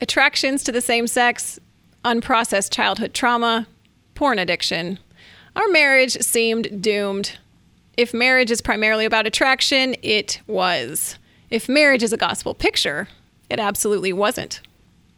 [0.00, 1.58] attractions to the same sex,
[2.04, 3.66] unprocessed childhood trauma,
[4.14, 4.98] porn addiction.
[5.54, 7.38] Our marriage seemed doomed.
[7.96, 11.18] If marriage is primarily about attraction, it was.
[11.50, 13.08] If marriage is a gospel picture,
[13.48, 14.60] it absolutely wasn't.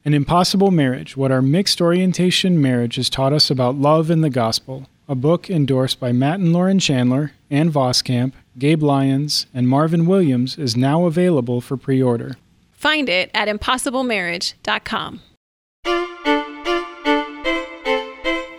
[0.04, 4.31] An Impossible Marriage What Our Mixed Orientation Marriage Has Taught Us About Love and the
[4.31, 10.07] Gospel, a book endorsed by Matt and Lauren Chandler, Ann Voskamp, Gabe Lyons, and Marvin
[10.07, 12.37] Williams, is now available for pre order.
[12.79, 15.21] Find it at impossiblemarriage.com.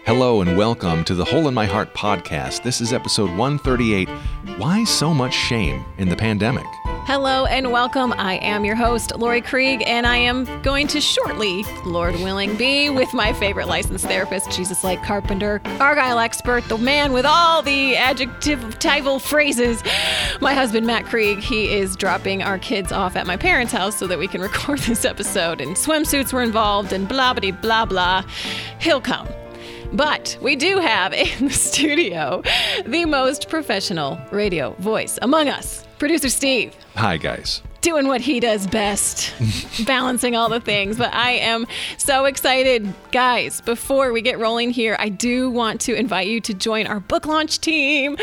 [0.06, 2.64] Hello and welcome to the Hole in My Heart podcast.
[2.64, 4.10] This is episode 138
[4.58, 6.66] Why So Much Shame in the Pandemic?
[7.10, 8.14] Hello and welcome.
[8.20, 12.92] I am your host, Laurie Krieg, and I am going to shortly, Lord willing, be
[12.92, 17.98] with my favorite licensed therapist, Jesus like Carpenter, Argyle expert, the man with all the
[17.98, 19.82] adjectival phrases,
[20.40, 21.40] my husband, Matt Krieg.
[21.40, 24.78] He is dropping our kids off at my parents' house so that we can record
[24.78, 28.24] this episode, and swimsuits were involved, and blah, blah, blah, blah.
[28.80, 29.28] He'll come.
[29.94, 32.44] But we do have in the studio
[32.86, 36.76] the most professional radio voice among us, producer Steve.
[36.96, 37.62] Hi, guys.
[37.82, 39.34] Doing what he does best,
[39.86, 40.98] balancing all the things.
[40.98, 41.66] But I am
[41.98, 42.94] so excited.
[43.12, 47.00] Guys, before we get rolling here, I do want to invite you to join our
[47.00, 48.18] book launch team.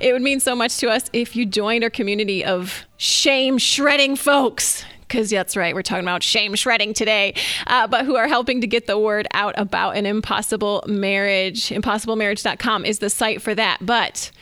[0.00, 4.16] It would mean so much to us if you joined our community of shame shredding
[4.16, 7.34] folks because that's right, we're talking about shame shredding today,
[7.68, 11.68] uh, but who are helping to get the word out about an impossible marriage.
[11.68, 13.78] Impossiblemarriage.com is the site for that.
[13.80, 14.32] But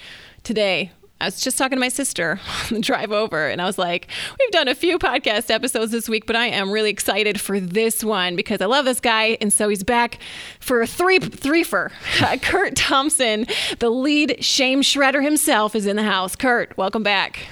[0.45, 3.78] today, I was just talking to my sister on the drive over, and I was
[3.78, 4.09] like,
[4.41, 8.03] We've done a few podcast episodes this week, but I am really excited for this
[8.03, 9.39] one because I love this guy.
[9.41, 10.19] And so he's back
[10.59, 11.92] for a three threefer.
[12.23, 13.47] Uh, Curt Thompson,
[13.79, 16.37] the lead shame shredder himself, is in the house.
[16.37, 17.47] Curt, welcome back.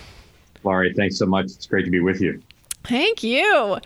[0.63, 1.47] Laurie, thanks so much.
[1.47, 2.41] It's great to be with you.
[2.85, 3.79] Thank you.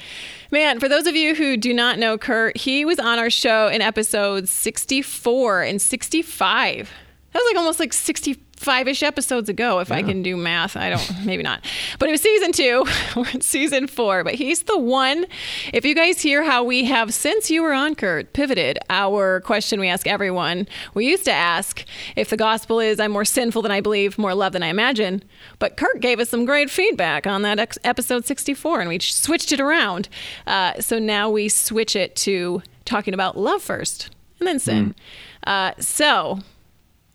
[0.50, 3.68] Man, for those of you who do not know Curt, he was on our show
[3.68, 6.90] in episodes 64 and 65.
[7.32, 7.92] That was like almost like
[8.56, 9.96] 65 ish episodes ago, if yeah.
[9.96, 10.76] I can do math.
[10.76, 11.64] I don't, maybe not.
[11.98, 12.86] But it was season two.
[13.16, 14.24] We're in season four.
[14.24, 15.26] But he's the one.
[15.72, 19.80] If you guys hear how we have, since you were on, Curt, pivoted our question
[19.80, 20.66] we ask everyone.
[20.94, 21.84] We used to ask
[22.16, 25.22] if the gospel is I'm more sinful than I believe, more love than I imagine.
[25.58, 29.52] But Curt gave us some great feedback on that ex- episode 64, and we switched
[29.52, 30.08] it around.
[30.46, 34.94] Uh, so now we switch it to talking about love first and then sin.
[35.46, 35.70] Mm.
[35.70, 36.40] Uh, so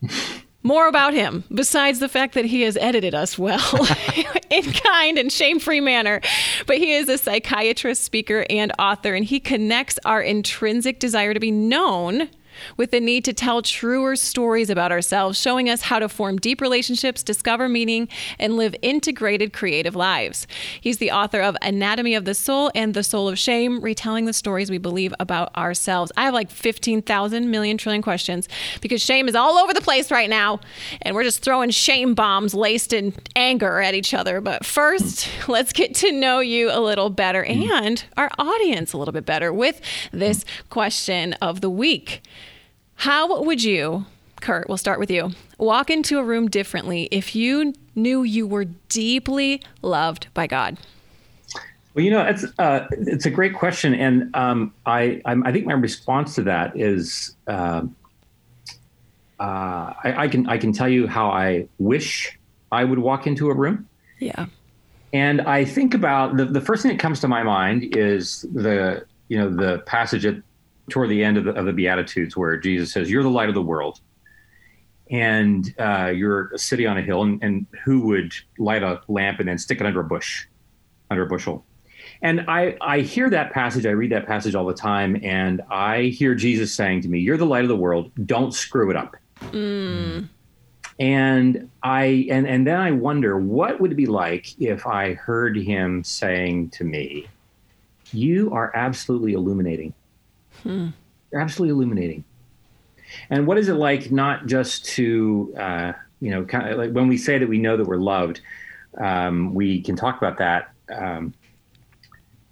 [0.62, 3.88] more about him, besides the fact that he has edited us well
[4.50, 6.22] in kind and shame free manner.
[6.68, 11.40] But he is a psychiatrist, speaker, and author, and he connects our intrinsic desire to
[11.40, 12.30] be known
[12.78, 16.62] with the need to tell truer stories about ourselves, showing us how to form deep
[16.62, 18.08] relationships, discover meaning,
[18.40, 20.48] and live integrated creative lives.
[20.82, 24.34] He's the author of Anatomy of the Soul and The Soul of Shame, retelling the
[24.34, 26.12] stories we believe about ourselves.
[26.18, 28.48] I have like 15,000 million trillion questions
[28.82, 30.60] because shame is all over the place right now,
[31.02, 34.42] and we're just throwing shame bombs laced in anger at each other.
[34.42, 39.12] But first, let's get to know you a little better and our audience a little
[39.12, 39.82] bit better with
[40.12, 42.22] this question of the week.
[43.00, 44.06] How would you,
[44.42, 48.66] Curt, we'll start with you, walk into a room differently if you knew you were
[48.66, 50.78] deeply loved by God?
[51.94, 55.66] Well, you know, it's uh, it's a great question, and um, I I'm, i think
[55.66, 57.84] my response to that is uh,
[59.40, 62.38] uh, I, I, can I can tell you how I wish
[62.70, 63.88] I would walk into a room.
[64.20, 64.48] Yeah.
[65.14, 69.06] And I think about the the first thing that comes to my mind is the
[69.30, 70.36] you know the passage at
[70.90, 73.56] toward the end of the, of the Beatitudes where Jesus says, You're the light of
[73.56, 74.00] the world.
[75.12, 79.40] And uh, you're a city on a hill, and, and who would light a lamp
[79.40, 80.46] and then stick it under a bush,
[81.10, 81.66] under a bushel?
[82.22, 86.04] And I, I hear that passage, I read that passage all the time, and I
[86.04, 89.16] hear Jesus saying to me, You're the light of the world, don't screw it up.
[89.52, 90.30] Mm.
[91.00, 95.56] And I and and then I wonder what would it be like if I heard
[95.56, 97.28] him saying to me,
[98.12, 99.94] You are absolutely illuminating
[100.64, 100.90] Hmm.
[101.32, 102.24] They're absolutely illuminating.
[103.30, 107.08] And what is it like not just to, uh, you know, kind of like when
[107.08, 108.42] we say that we know that we're loved,
[108.98, 111.34] um, we can talk about that um,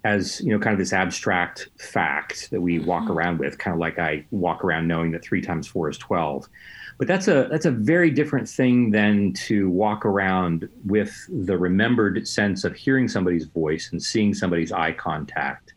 [0.04, 3.12] as, you know, kind of this abstract fact that we walk mm-hmm.
[3.12, 6.48] around with, kind of like I walk around knowing that three times four is 12.
[6.98, 12.26] But that's a that's a very different thing than to walk around with the remembered
[12.26, 15.74] sense of hearing somebody's voice and seeing somebody's eye contact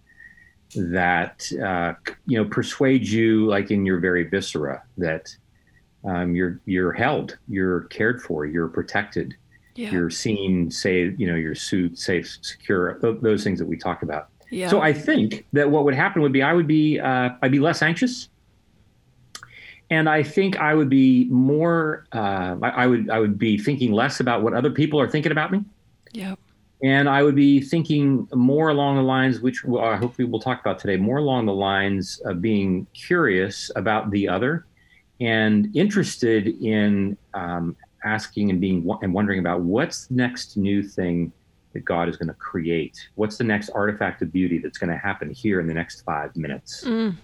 [0.75, 1.93] that uh,
[2.25, 5.35] you know persuades you like in your very viscera that
[6.03, 9.35] um, you're you're held, you're cared for, you're protected,
[9.75, 9.91] yeah.
[9.91, 14.03] you're seen, say you know, you're sued, safe, secure, th- those things that we talk
[14.03, 14.29] about.
[14.49, 14.69] Yeah.
[14.69, 17.59] So I think that what would happen would be I would be uh, I'd be
[17.59, 18.29] less anxious,
[19.89, 23.91] and I think I would be more uh, I, I would I would be thinking
[23.91, 25.63] less about what other people are thinking about me,
[26.13, 26.39] Yep.
[26.83, 30.79] And I would be thinking more along the lines which I hope we'll talk about
[30.79, 34.65] today, more along the lines of being curious about the other,
[35.19, 41.31] and interested in um, asking and being and wondering about what's the next new thing
[41.73, 43.07] that God is going to create.
[43.15, 46.35] What's the next artifact of beauty that's going to happen here in the next five
[46.35, 47.15] minutes Mm.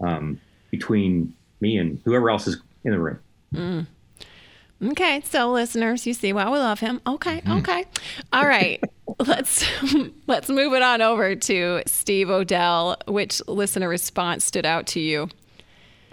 [0.00, 3.18] um, between me and whoever else is in the room?
[4.82, 7.02] Okay, so listeners, you see why we love him.
[7.06, 7.84] Okay, okay.
[8.32, 8.82] All right.
[9.18, 9.64] let's
[10.26, 12.96] let's move it on over to Steve Odell.
[13.06, 15.28] Which listener response stood out to you?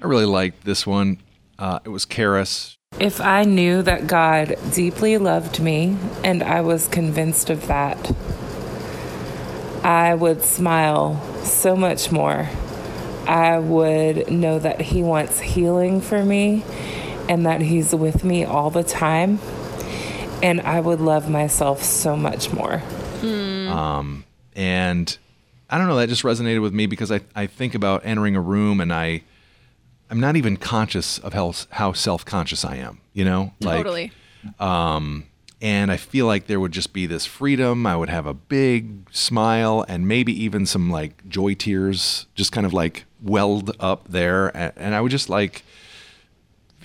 [0.01, 1.19] I really liked this one.
[1.57, 2.75] Uh, it was Karis.
[2.99, 8.11] If I knew that God deeply loved me and I was convinced of that,
[9.83, 12.49] I would smile so much more.
[13.27, 16.63] I would know that He wants healing for me
[17.29, 19.39] and that He's with me all the time.
[20.43, 22.83] And I would love myself so much more.
[23.23, 24.23] Um,
[24.55, 25.17] and
[25.69, 28.41] I don't know, that just resonated with me because I, I think about entering a
[28.41, 29.23] room and I,
[30.09, 33.53] I'm not even conscious of how, how self-conscious I am, you know?
[33.59, 34.11] Like, totally.
[34.59, 35.25] Um,
[35.59, 37.85] and I feel like there would just be this freedom.
[37.85, 42.65] I would have a big smile and maybe even some like joy tears just kind
[42.65, 44.55] of like welled up there.
[44.55, 45.63] And, and I would just like,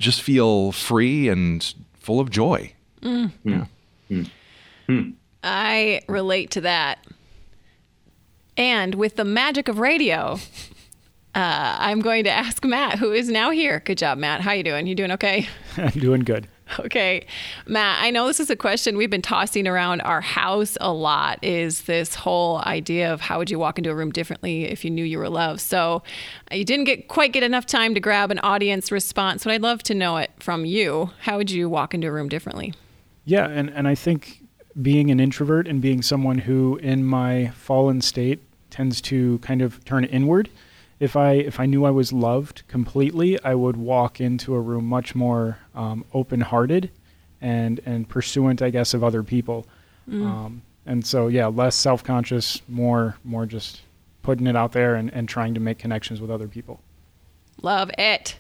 [0.02, 2.72] just feel free and full of joy.
[3.00, 3.32] Mm.
[3.44, 3.64] Yeah.
[4.10, 4.31] Mm.
[4.87, 5.10] Hmm.
[5.43, 6.99] I relate to that.
[8.56, 10.38] And with the magic of radio,
[11.34, 13.81] uh, I'm going to ask Matt, who is now here.
[13.81, 14.43] Good job, Matt.
[14.43, 14.87] How you doing?
[14.87, 15.49] You doing okay?
[15.78, 16.48] I'm doing good.
[16.82, 17.26] Okay.
[17.66, 21.38] Matt, I know this is a question we've been tossing around our house a lot
[21.42, 24.90] is this whole idea of how would you walk into a room differently if you
[24.90, 25.60] knew you were loved.
[25.60, 26.02] So
[26.50, 29.62] uh, you didn't get quite get enough time to grab an audience response, but I'd
[29.62, 31.10] love to know it from you.
[31.20, 32.74] How would you walk into a room differently?
[33.24, 34.42] Yeah, and, and I think
[34.80, 38.40] being an introvert and being someone who in my fallen state
[38.70, 40.48] tends to kind of turn inward,
[41.02, 44.87] if I if I knew I was loved completely, I would walk into a room
[44.87, 46.90] much more um, open-hearted
[47.40, 49.66] and and pursuant, I guess, of other people.
[50.26, 53.82] Um, and so yeah, less self-conscious, more more just
[54.22, 56.81] putting it out there and, and trying to make connections with other people.
[57.62, 58.37] Love it.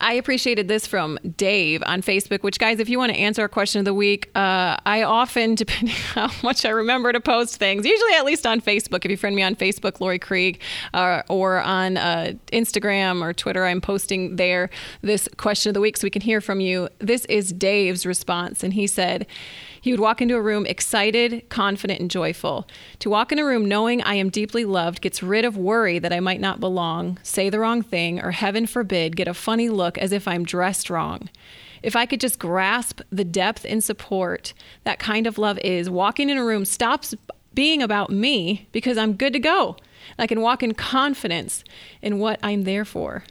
[0.00, 3.48] I appreciated this from Dave on Facebook, which, guys, if you want to answer a
[3.48, 7.86] question of the week, uh, I often, depending how much I remember to post things,
[7.86, 9.04] usually at least on Facebook.
[9.04, 10.60] If you friend me on Facebook, Laurie Krieg,
[10.94, 14.70] uh, or on uh, Instagram or Twitter, I'm posting there
[15.02, 16.88] this question of the week so we can hear from you.
[16.98, 19.26] This is Dave's response, and he said,
[19.86, 22.66] he would walk into a room excited, confident, and joyful.
[22.98, 26.12] To walk in a room knowing I am deeply loved gets rid of worry that
[26.12, 29.96] I might not belong, say the wrong thing, or heaven forbid, get a funny look
[29.96, 31.30] as if I'm dressed wrong.
[31.84, 36.30] If I could just grasp the depth and support that kind of love is, walking
[36.30, 37.14] in a room stops
[37.54, 39.76] being about me because I'm good to go.
[40.18, 41.62] I can walk in confidence
[42.02, 43.22] in what I'm there for.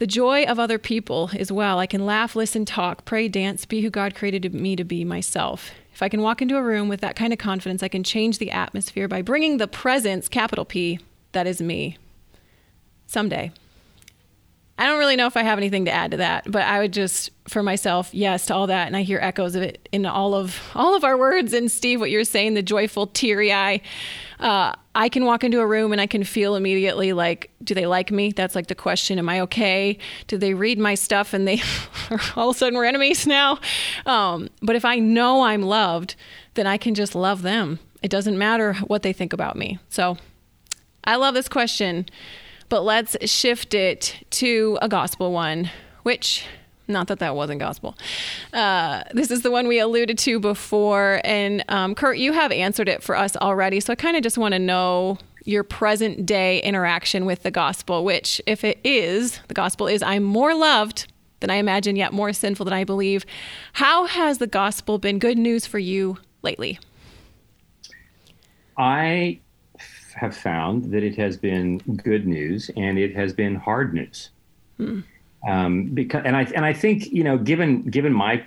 [0.00, 1.78] The joy of other people as well.
[1.78, 5.72] I can laugh, listen, talk, pray, dance, be who God created me to be myself.
[5.92, 8.38] If I can walk into a room with that kind of confidence, I can change
[8.38, 11.00] the atmosphere by bringing the presence, capital P,
[11.32, 11.98] that is me.
[13.06, 13.52] Someday.
[14.80, 16.94] I don't really know if I have anything to add to that, but I would
[16.94, 20.34] just for myself, yes to all that, and I hear echoes of it in all
[20.34, 21.52] of all of our words.
[21.52, 23.82] And Steve, what you're saying, the joyful, teary eye.
[24.38, 27.86] Uh, I can walk into a room and I can feel immediately like, do they
[27.86, 28.32] like me?
[28.32, 29.18] That's like the question.
[29.18, 29.98] Am I okay?
[30.28, 31.60] Do they read my stuff and they
[32.36, 33.58] all of a sudden we're enemies now?
[34.06, 36.14] Um, but if I know I'm loved,
[36.54, 37.80] then I can just love them.
[38.02, 39.78] It doesn't matter what they think about me.
[39.90, 40.16] So
[41.04, 42.06] I love this question,
[42.70, 45.70] but let's shift it to a gospel one,
[46.04, 46.46] which
[46.88, 47.96] not that that wasn't gospel.
[48.52, 51.20] Uh, this is the one we alluded to before.
[51.24, 53.80] And um, Curt, you have answered it for us already.
[53.80, 58.04] So I kind of just want to know your present day interaction with the gospel,
[58.04, 62.32] which, if it is, the gospel is, I'm more loved than I imagine, yet more
[62.32, 63.24] sinful than I believe.
[63.74, 66.78] How has the gospel been good news for you lately?
[68.76, 69.40] I
[70.20, 74.28] have found that it has been good news and it has been hard news.
[75.48, 78.44] Um, because and I and I think you know, given given my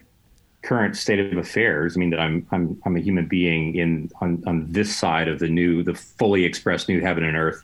[0.62, 4.44] current state of affairs, I mean that I'm I'm I'm a human being in on
[4.46, 7.64] on this side of the new, the fully expressed new heaven and earth.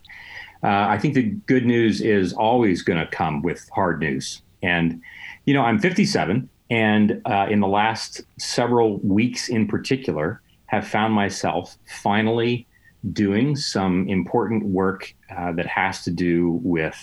[0.64, 4.42] Uh, I think the good news is always going to come with hard news.
[4.62, 5.00] And
[5.44, 11.14] you know, I'm 57, and uh, in the last several weeks, in particular, have found
[11.14, 12.66] myself finally
[13.12, 16.96] doing some important work uh, that has to do with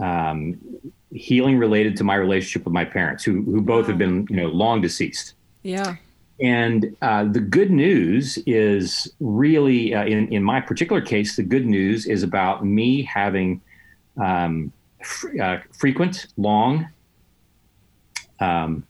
[0.00, 0.58] um,
[1.10, 4.48] healing related to my relationship with my parents, who who both have been you know
[4.48, 5.34] long deceased.
[5.62, 5.96] Yeah.
[6.40, 11.66] And uh, the good news is really, uh, in in my particular case, the good
[11.66, 13.60] news is about me having
[14.16, 14.72] um,
[15.04, 16.88] fr- uh, frequent, long,
[18.40, 18.84] um,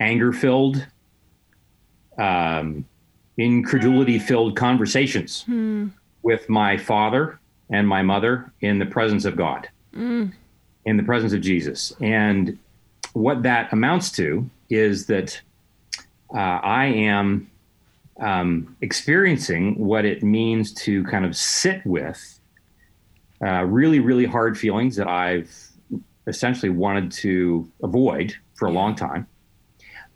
[0.00, 0.86] anger-filled,
[2.18, 2.86] um,
[3.38, 5.44] incredulity-filled conversations
[6.22, 7.38] with my father
[7.70, 9.68] and my mother in the presence of God,
[10.84, 12.58] in the presence of Jesus, and
[13.12, 15.40] what that amounts to is that
[16.34, 17.50] uh, I am
[18.20, 22.40] um, experiencing what it means to kind of sit with
[23.44, 25.54] uh, really, really hard feelings that I've
[26.26, 29.26] essentially wanted to avoid for a long time.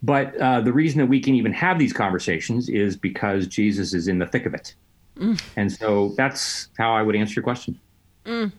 [0.02, 4.09] But uh, the reason that we can even have these conversations is because Jesus is
[4.09, 4.75] in the thick of it.
[5.19, 5.40] Mm.
[5.57, 7.78] And so that's how I would answer your question.
[8.25, 8.52] Mm.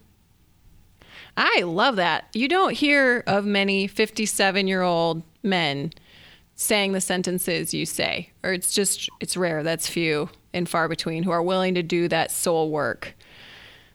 [1.36, 2.26] I love that.
[2.34, 5.92] You don't hear of many 57 year old men
[6.54, 9.62] saying the sentences you say, or it's just, it's rare.
[9.62, 13.14] That's few and far between who are willing to do that soul work.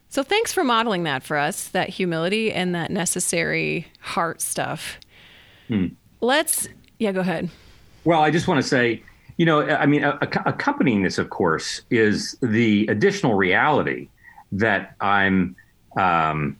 [0.09, 4.99] So thanks for modeling that for us, that humility and that necessary heart stuff.
[5.67, 5.87] Hmm.
[6.21, 6.67] Let's,
[6.99, 7.49] yeah, go ahead.
[8.03, 9.03] Well, I just want to say,
[9.37, 14.09] you know, I mean, a- a- accompanying this, of course, is the additional reality
[14.53, 15.55] that I'm,
[15.97, 16.57] um,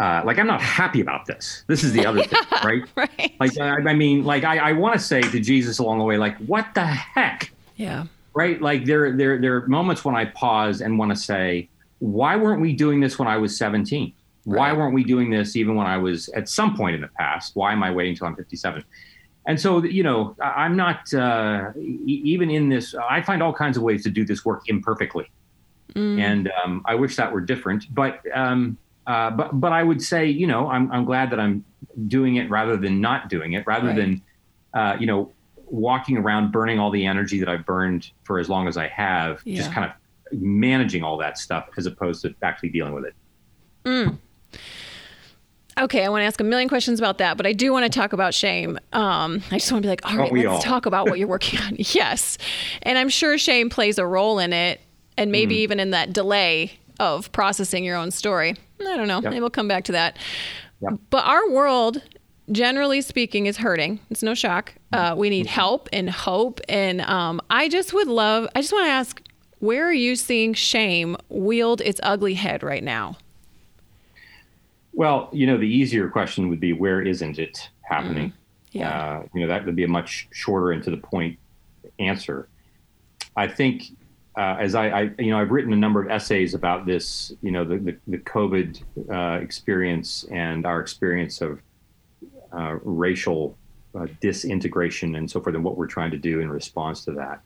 [0.00, 1.64] uh, like, I'm not happy about this.
[1.66, 2.82] This is the other thing, right?
[2.96, 3.34] Right.
[3.40, 6.16] Like, I, I mean, like, I, I want to say to Jesus along the way,
[6.16, 8.06] like, what the heck, Yeah.
[8.34, 8.60] right?
[8.62, 11.68] Like, there, there, there are moments when I pause and want to say,
[11.98, 14.12] why weren't we doing this when I was 17?
[14.44, 17.54] Why weren't we doing this even when I was at some point in the past?
[17.54, 18.82] Why am I waiting until I'm 57?
[19.48, 22.94] And so, you know, I'm not uh, e- even in this.
[22.94, 25.30] I find all kinds of ways to do this work imperfectly,
[25.96, 27.86] and um, I wish that were different.
[27.92, 28.76] But um,
[29.06, 31.64] uh, but but I would say, you know, I'm I'm glad that I'm
[32.08, 33.96] doing it rather than not doing it, rather Right.
[33.96, 34.22] than
[34.74, 35.32] uh, you know
[35.70, 39.42] walking around burning all the energy that I've burned for as long as I have,
[39.46, 39.92] just kind of
[40.40, 44.17] managing all that stuff as opposed to actually dealing with it.
[45.78, 47.98] Okay, I want to ask a million questions about that, but I do want to
[47.98, 48.78] talk about shame.
[48.92, 50.60] Um, I just want to be like, all right, let's all?
[50.60, 51.76] talk about what you're working on.
[51.78, 52.36] Yes.
[52.82, 54.80] And I'm sure shame plays a role in it,
[55.16, 55.60] and maybe Hmm.
[55.62, 58.56] even in that delay of processing your own story.
[58.80, 59.20] I don't know.
[59.20, 60.16] Maybe we'll come back to that.
[60.80, 60.94] Yep.
[61.10, 62.02] But our world,
[62.50, 64.00] generally speaking, is hurting.
[64.10, 64.74] It's no shock.
[64.92, 66.60] Uh, we need help and hope.
[66.68, 69.22] And um, I just would love, I just want to ask,
[69.60, 73.16] where are you seeing shame wield its ugly head right now?
[74.98, 78.32] Well, you know, the easier question would be where isn't it happening?
[78.72, 78.90] Yeah.
[78.90, 81.38] Uh, you know, that would be a much shorter and to the point
[82.00, 82.48] answer.
[83.36, 83.84] I think
[84.36, 87.52] uh, as I, I, you know, I've written a number of essays about this, you
[87.52, 91.60] know, the, the, the COVID uh, experience and our experience of
[92.52, 93.56] uh, racial
[93.94, 97.40] uh, disintegration and so forth, and what we're trying to do in response to that.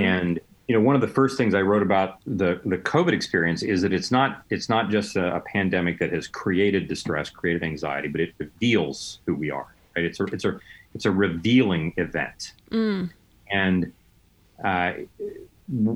[0.00, 3.62] And you know, one of the first things I wrote about the the COVID experience
[3.62, 7.62] is that it's not it's not just a, a pandemic that has created distress, created
[7.62, 9.74] anxiety, but it reveals who we are.
[9.94, 10.04] Right?
[10.04, 10.58] It's a it's a
[10.94, 12.54] it's a revealing event,
[13.50, 13.92] and
[14.64, 14.92] uh,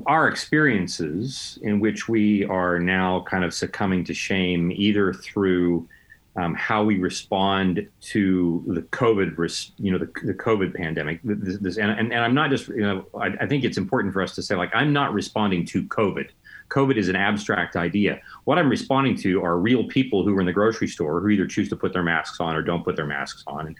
[0.05, 5.87] our experiences in which we are now kind of succumbing to shame, either through
[6.35, 11.19] um, how we respond to the COVID, res- you know, the, the COVID pandemic.
[11.23, 14.13] This, this, and, and, and I'm not just, you know, I, I think it's important
[14.13, 16.29] for us to say, like, I'm not responding to COVID.
[16.69, 18.21] COVID is an abstract idea.
[18.45, 21.47] What I'm responding to are real people who are in the grocery store who either
[21.47, 23.67] choose to put their masks on or don't put their masks on.
[23.67, 23.75] And,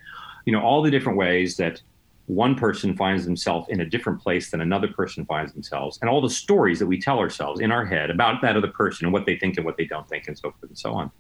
[0.46, 1.82] you know, all the different ways that
[2.26, 6.22] one person finds themselves in a different place than another person finds themselves, and all
[6.22, 9.26] the stories that we tell ourselves in our head about that other person and what
[9.26, 11.12] they think and what they don't think, and so forth and so on.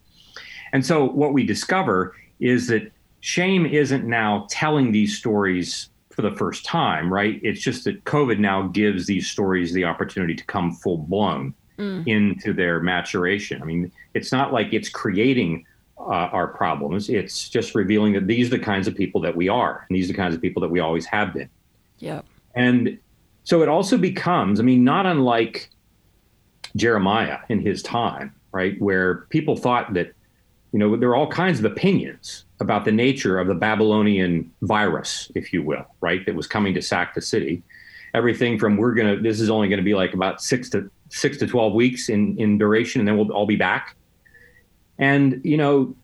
[0.73, 6.31] And so, what we discover is that shame isn't now telling these stories for the
[6.31, 7.39] first time, right?
[7.43, 11.53] It's just that COVID now gives these stories the opportunity to come full blown
[12.05, 13.61] into their maturation.
[13.61, 15.65] I mean, it's not like it's creating
[15.97, 19.49] uh, our problems, it's just revealing that these are the kinds of people that we
[19.49, 21.49] are, and these are the kinds of people that we always have been.
[21.99, 22.21] Yeah.
[22.55, 22.97] And
[23.43, 25.69] so it also becomes, I mean, not unlike
[26.75, 28.79] Jeremiah in his time, right?
[28.81, 30.13] Where people thought that,
[30.71, 35.31] you know, there are all kinds of opinions about the nature of the Babylonian virus,
[35.35, 36.25] if you will, right?
[36.25, 37.63] That was coming to sack the city.
[38.13, 40.89] Everything from we're going to, this is only going to be like about six to
[41.09, 43.95] six to 12 weeks in, in duration, and then we'll all be back.
[44.97, 45.95] And, you know,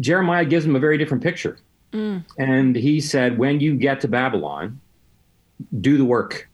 [0.00, 1.58] Jeremiah gives him a very different picture.
[1.92, 2.24] Mm.
[2.38, 4.80] And he said, when you get to Babylon,
[5.80, 6.48] do the work.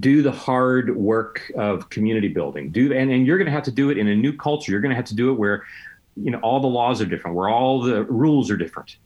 [0.00, 2.70] do the hard work of community building.
[2.70, 4.72] Do and, and you're going to have to do it in a new culture.
[4.72, 5.64] You're going to have to do it where
[6.16, 8.96] you know all the laws are different, where all the rules are different.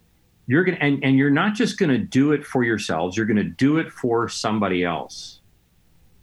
[0.47, 3.17] You're going to, and, and you're not just going to do it for yourselves.
[3.17, 5.40] You're going to do it for somebody else.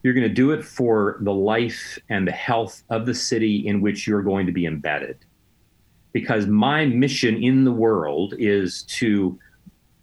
[0.04, 3.82] You're going to do it for the life and the health of the city in
[3.82, 5.18] which you're going to be embedded.
[6.12, 9.40] Because my mission in the world is to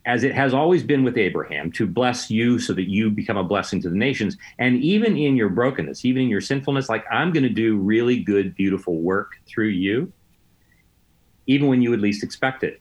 [0.07, 3.45] as it has always been with Abraham, to bless you so that you become a
[3.45, 4.37] blessing to the nations.
[4.59, 8.23] And even in your brokenness, even in your sinfulness, like I'm going to do really
[8.23, 10.13] good, beautiful work through you,
[11.47, 12.81] even when you would least expect it.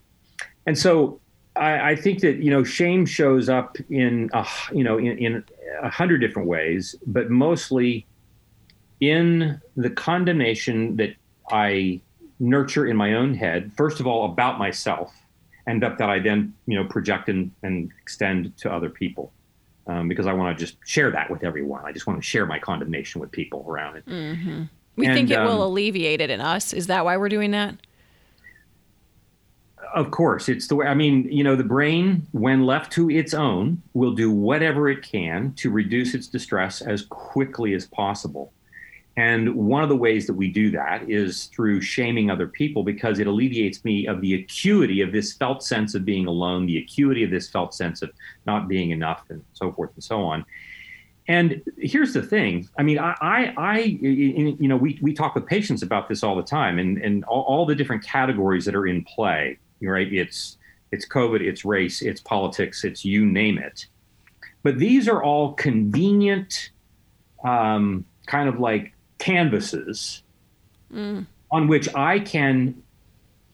[0.65, 1.19] And so
[1.55, 5.43] I, I think that, you know, shame shows up in, a, you know, in, in
[5.81, 8.05] a hundred different ways, but mostly
[8.99, 11.15] in the condemnation that
[11.51, 12.01] I
[12.39, 15.13] nurture in my own head, first of all, about myself
[15.65, 19.31] and up that I then you know project and, and extend to other people
[19.87, 21.85] um, because I want to just share that with everyone.
[21.85, 24.05] I just want to share my condemnation with people around it.
[24.05, 24.63] Mm-hmm.
[24.95, 26.73] We and, think it um, will alleviate it in us.
[26.73, 27.75] Is that why we're doing that?
[29.93, 30.87] Of course, it's the way.
[30.87, 35.03] I mean, you know, the brain, when left to its own, will do whatever it
[35.03, 38.51] can to reduce its distress as quickly as possible.
[39.15, 43.19] And one of the ways that we do that is through shaming other people because
[43.19, 47.23] it alleviates me of the acuity of this felt sense of being alone, the acuity
[47.23, 48.11] of this felt sense of
[48.47, 50.43] not being enough, and so forth and so on.
[51.27, 52.67] And here's the thing.
[52.77, 56.35] I mean, I, I, I you know, we, we talk with patients about this all
[56.35, 59.59] the time, and and all, all the different categories that are in play.
[59.83, 60.11] Right?
[60.11, 60.57] It's
[60.91, 63.87] it's COVID, it's race, it's politics, it's you name it.
[64.61, 66.69] But these are all convenient,
[67.43, 70.23] um, kind of like canvases
[70.93, 71.25] mm.
[71.51, 72.81] on which I can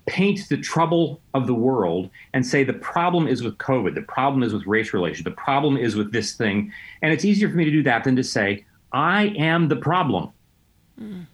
[0.10, 4.44] paint the trouble of the world and say the problem is with COVID, the problem
[4.44, 6.74] is with race relations, the problem is with this thing.
[7.02, 10.32] And it's easier for me to do that than to say, I am the problem.
[11.00, 11.28] Mm.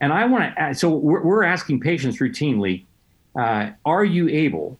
[0.00, 2.86] And I want to, so we're, we're, asking patients routinely,
[3.38, 4.78] uh, are you able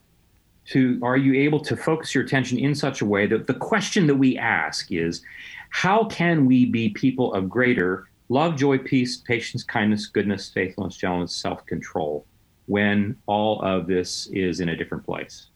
[0.67, 4.07] to, are you able to focus your attention in such a way that the question
[4.07, 5.23] that we ask is,
[5.71, 11.35] how can we be people of greater love, joy, peace, patience, kindness, goodness, faithfulness, gentleness,
[11.35, 12.25] self control
[12.67, 15.49] when all of this is in a different place.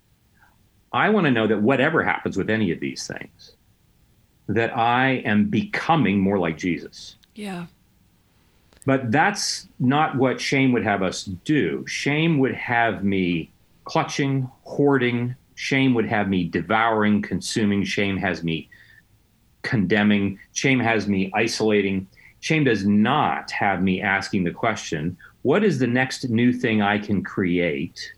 [0.92, 3.52] I want to know that whatever happens with any of these things,
[4.48, 7.16] that I am becoming more like Jesus.
[7.34, 7.66] Yeah.
[8.86, 11.86] But that's not what shame would have us do.
[11.86, 13.50] Shame would have me
[13.84, 15.34] clutching, hoarding.
[15.54, 17.84] Shame would have me devouring, consuming.
[17.84, 18.68] Shame has me
[19.62, 20.38] condemning.
[20.52, 22.06] Shame has me isolating.
[22.40, 26.98] Shame does not have me asking the question, what is the next new thing I
[26.98, 28.12] can create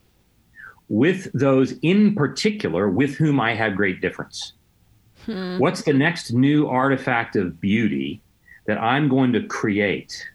[0.88, 4.54] with those in particular with whom I have great difference?
[5.24, 5.58] Hmm.
[5.58, 8.20] What's the next new artifact of beauty
[8.66, 10.28] that I'm going to create?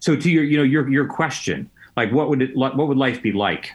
[0.00, 3.22] So to your, you know, your your question, like what would it what would life
[3.22, 3.72] be like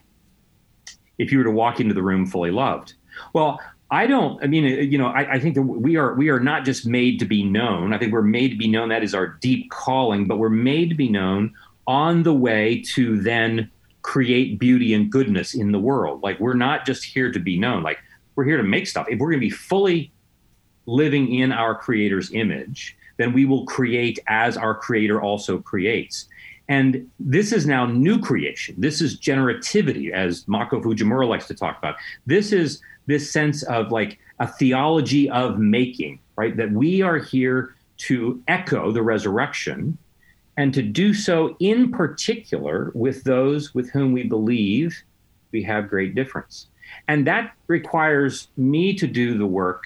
[1.18, 2.94] if you were to walk into the room fully loved?
[3.34, 3.60] Well,
[3.92, 4.44] I don't.
[4.44, 6.88] I mean, uh, you know, I, I, think that we are we are not just
[6.88, 7.94] made to be known.
[7.94, 8.90] I think we're made to be known.
[8.90, 10.28] That is our deep calling.
[10.28, 11.54] But we're made to be known
[11.86, 13.70] on the way to then
[14.02, 16.24] create beauty and goodness in the world.
[16.24, 17.84] Like we're not just here to be known.
[17.84, 18.00] Like
[18.36, 19.06] we're here to make stuff.
[19.10, 20.12] If we're going to be fully
[20.86, 26.28] living in our Creator's image, then we will create as our Creator also creates.
[26.68, 28.76] And this is now new creation.
[28.78, 31.96] This is generativity, as Mako Fujimura likes to talk about.
[32.26, 36.56] This is this sense of like a theology of making, right?
[36.56, 39.98] That we are here to echo the resurrection
[40.58, 45.04] and to do so in particular with those with whom we believe
[45.52, 46.68] we have great difference.
[47.08, 49.84] And that requires me to do the work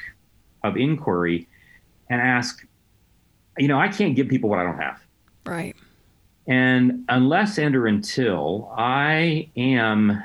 [0.64, 1.48] of inquiry
[2.10, 2.66] and ask,
[3.58, 5.02] you know, I can't give people what I don't have.
[5.46, 5.76] Right.
[6.48, 10.24] And unless and or until I am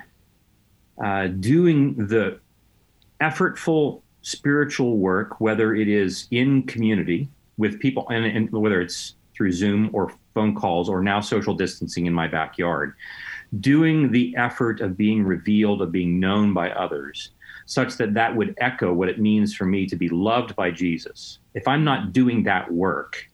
[1.02, 2.38] uh, doing the
[3.20, 9.52] effortful spiritual work, whether it is in community with people, and, and whether it's through
[9.52, 12.94] Zoom or phone calls or now social distancing in my backyard,
[13.60, 17.30] doing the effort of being revealed, of being known by others,
[17.66, 21.38] such that that would echo what it means for me to be loved by Jesus.
[21.54, 23.28] If I'm not doing that work,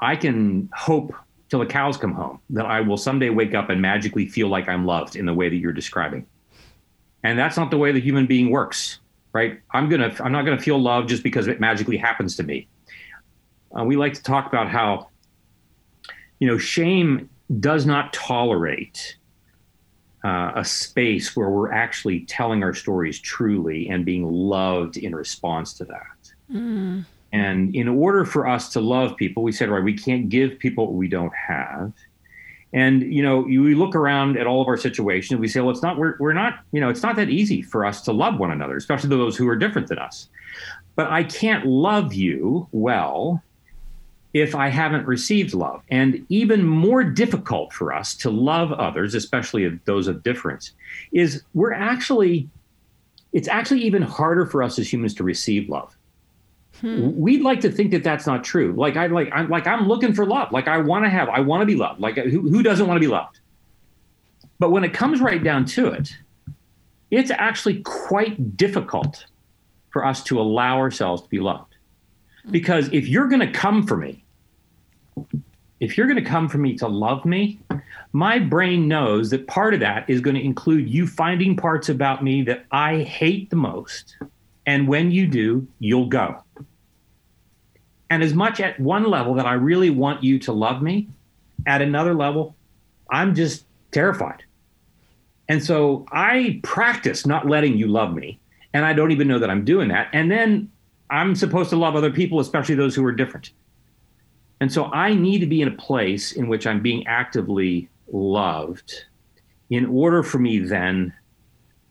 [0.00, 1.14] I can hope
[1.48, 4.68] till the cows come home that I will someday wake up and magically feel like
[4.68, 6.26] I'm loved in the way that you're describing.
[7.22, 9.00] And that's not the way the human being works
[9.36, 9.60] right?
[9.72, 12.68] I'm gonna i'm not gonna feel love just because it magically happens to me.
[13.78, 15.10] Uh, we like to talk about how
[16.38, 17.28] you know shame
[17.60, 19.18] does not tolerate
[20.24, 25.74] uh, a space where we're actually telling our stories truly and being loved in response
[25.74, 26.15] to that
[26.52, 27.04] mm.
[27.32, 30.86] And in order for us to love people, we said, right, we can't give people
[30.86, 31.92] what we don't have.
[32.72, 35.40] And you know, you, we look around at all of our situations.
[35.40, 35.98] We say, well, it's not.
[35.98, 36.60] We're, we're not.
[36.72, 39.48] You know, it's not that easy for us to love one another, especially those who
[39.48, 40.28] are different than us.
[40.94, 43.42] But I can't love you well
[44.34, 45.82] if I haven't received love.
[45.90, 50.72] And even more difficult for us to love others, especially those of difference,
[51.12, 52.48] is we're actually.
[53.32, 55.95] It's actually even harder for us as humans to receive love.
[56.80, 57.18] Hmm.
[57.18, 58.74] We'd like to think that that's not true.
[58.76, 60.52] Like I like I'm like I'm looking for love.
[60.52, 62.00] Like I want to have I want to be loved.
[62.00, 63.40] Like who who doesn't want to be loved?
[64.58, 66.16] But when it comes right down to it,
[67.10, 69.26] it's actually quite difficult
[69.90, 71.74] for us to allow ourselves to be loved.
[72.50, 74.24] Because if you're going to come for me,
[75.80, 77.58] if you're going to come for me to love me,
[78.12, 82.24] my brain knows that part of that is going to include you finding parts about
[82.24, 84.16] me that I hate the most.
[84.64, 86.42] And when you do, you'll go.
[88.10, 91.08] And as much at one level that I really want you to love me,
[91.66, 92.54] at another level,
[93.10, 94.44] I'm just terrified.
[95.48, 98.38] And so I practice not letting you love me.
[98.72, 100.08] And I don't even know that I'm doing that.
[100.12, 100.70] And then
[101.10, 103.50] I'm supposed to love other people, especially those who are different.
[104.60, 109.04] And so I need to be in a place in which I'm being actively loved
[109.70, 111.12] in order for me then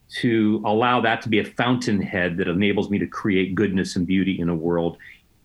[0.07, 4.39] to allow that to be a fountainhead that enables me to create goodness and beauty
[4.39, 4.97] in a world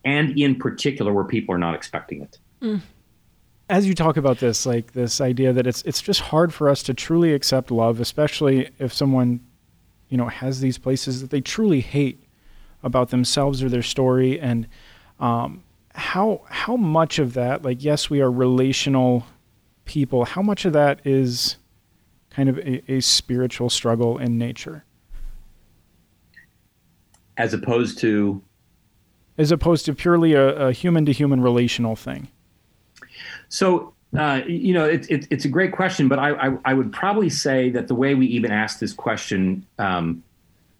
[0.03, 2.39] and in particular where people are not expecting it.
[2.61, 2.81] Mm.
[3.69, 6.83] As you talk about this, like this idea that it's it's just hard for us
[6.83, 9.39] to truly accept love, especially if someone,
[10.09, 12.21] you know, has these places that they truly hate
[12.83, 14.67] about themselves or their story, and
[15.19, 19.25] um, how how much of that, like yes, we are relational
[19.85, 20.25] people.
[20.25, 21.55] How much of that is
[22.29, 24.83] kind of a, a spiritual struggle in nature,
[27.37, 28.41] as opposed to
[29.41, 32.27] as opposed to purely a human to human relational thing?
[33.49, 36.93] So, uh, you know, it, it, it's a great question, but I, I, I, would
[36.93, 40.23] probably say that the way we even ask this question um,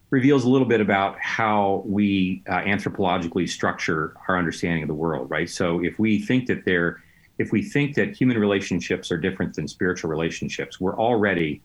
[0.09, 5.29] reveals a little bit about how we uh, anthropologically structure our understanding of the world,
[5.29, 5.49] right?
[5.49, 7.01] So, if we think that they're
[7.39, 11.63] if we think that human relationships are different than spiritual relationships, we're already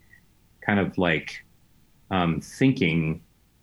[0.62, 1.44] kind of like
[2.11, 3.20] um, thinking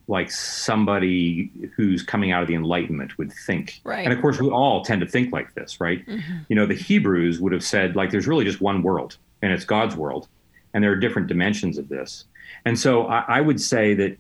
[0.08, 3.80] like somebody who's coming out of the enlightenment would think.
[3.84, 4.04] Right.
[4.04, 6.06] And of course we all tend to think like this right?
[6.06, 6.40] Mm-hmm.
[6.50, 9.66] you know the hebrews would have said like there's really just one world and it's
[9.66, 10.28] god's world
[10.74, 12.26] and there are different dimensions of this.
[12.66, 14.18] And so i, I would say that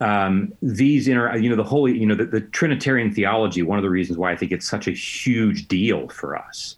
[0.00, 3.82] um, these inner you know the holy you know the, the trinitarian theology one of
[3.82, 6.76] the reasons why i think it's such a huge deal for us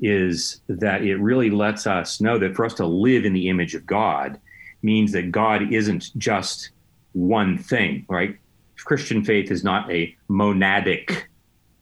[0.00, 3.74] is that it really lets us know that for us to live in the image
[3.74, 4.40] of god
[4.82, 6.70] means that god isn't just
[7.18, 8.38] one thing, right?
[8.84, 11.24] Christian faith is not a monadic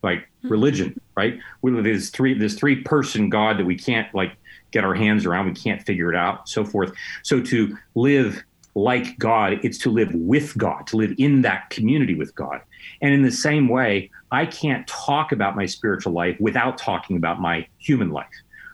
[0.03, 0.49] like mm-hmm.
[0.49, 1.38] religion, right?
[1.62, 4.37] We there's three this three person God that we can't like
[4.70, 6.92] get our hands around, we can't figure it out, so forth.
[7.22, 8.42] So to live
[8.75, 12.61] like God, it's to live with God, to live in that community with God.
[13.01, 17.40] And in the same way, I can't talk about my spiritual life without talking about
[17.40, 18.27] my human life,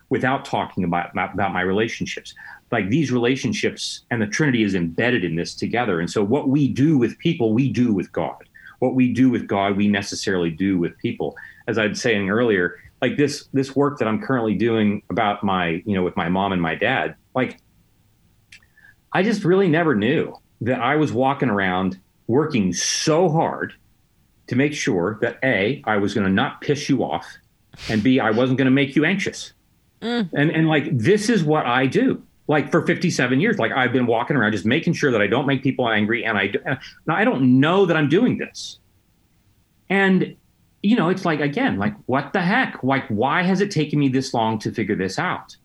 [0.09, 2.35] without talking about, about my relationships
[2.73, 5.99] like these relationships and the Trinity is embedded in this together.
[5.99, 8.49] And so what we do with people, we do with God.
[8.79, 11.37] What we do with God, we necessarily do with people.
[11.67, 15.83] As I was saying earlier, like this this work that I'm currently doing about my,
[15.85, 17.59] you know, with my mom and my dad, like
[19.13, 23.73] I just really never knew that I was walking around working so hard
[24.47, 27.25] to make sure that A, I was going to not piss you off,
[27.87, 29.53] and B, I wasn't going to make you anxious.
[30.01, 30.29] Mm.
[30.33, 34.05] And and like this is what I do like for 57 years like i've been
[34.05, 36.51] walking around just making sure that i don't make people angry and i
[37.05, 38.79] now i don't know that i'm doing this.
[39.89, 40.35] And
[40.81, 42.83] you know it's like again like what the heck?
[42.83, 45.55] Like why has it taken me this long to figure this out?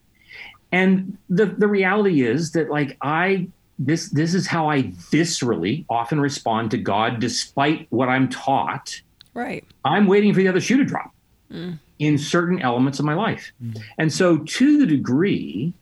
[0.71, 6.21] And the the reality is that like i this this is how i viscerally often
[6.21, 9.01] respond to god despite what i'm taught.
[9.35, 9.65] Right.
[9.85, 11.13] I'm waiting for the other shoe to drop
[11.51, 11.79] mm.
[11.99, 13.53] in certain elements of my life.
[13.63, 13.81] Mm.
[13.99, 15.73] and so to the degree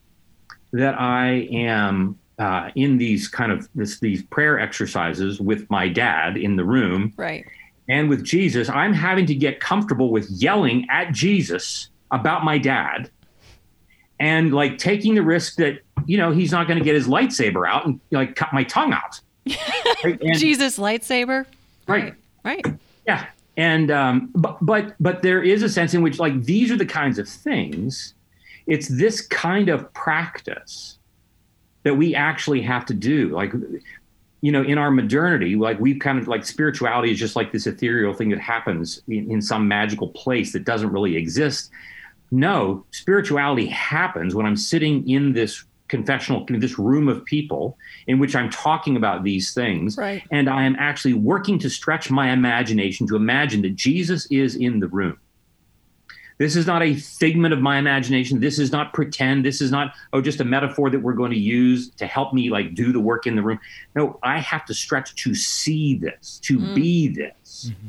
[0.76, 6.36] that I am uh, in these kind of this, these prayer exercises with my dad
[6.36, 7.44] in the room, right,
[7.88, 13.10] and with Jesus, I'm having to get comfortable with yelling at Jesus about my dad,
[14.20, 17.68] and like taking the risk that you know he's not going to get his lightsaber
[17.68, 19.20] out and like cut my tongue out.
[20.04, 20.20] Right?
[20.20, 21.46] And, Jesus lightsaber,
[21.88, 22.12] right,
[22.44, 22.64] right,
[23.06, 23.26] yeah.
[23.56, 26.84] And um, but but but there is a sense in which like these are the
[26.84, 28.12] kinds of things
[28.66, 30.98] it's this kind of practice
[31.84, 33.28] that we actually have to do.
[33.28, 33.52] Like
[34.42, 37.66] you know, in our modernity, like we've kind of like spirituality is just like this
[37.66, 41.70] ethereal thing that happens in, in some magical place that doesn't really exist.
[42.30, 48.34] No, spirituality happens when I'm sitting in this confessional, this room of people in which
[48.34, 49.96] I'm talking about these things.
[49.96, 50.22] Right.
[50.30, 54.80] And I am actually working to stretch my imagination to imagine that Jesus is in
[54.80, 55.18] the room.
[56.38, 58.40] This is not a figment of my imagination.
[58.40, 59.44] This is not pretend.
[59.44, 62.50] This is not, oh, just a metaphor that we're going to use to help me
[62.50, 63.58] like do the work in the room.
[63.94, 66.74] No, I have to stretch to see this, to mm.
[66.74, 67.70] be this.
[67.70, 67.88] Mm-hmm.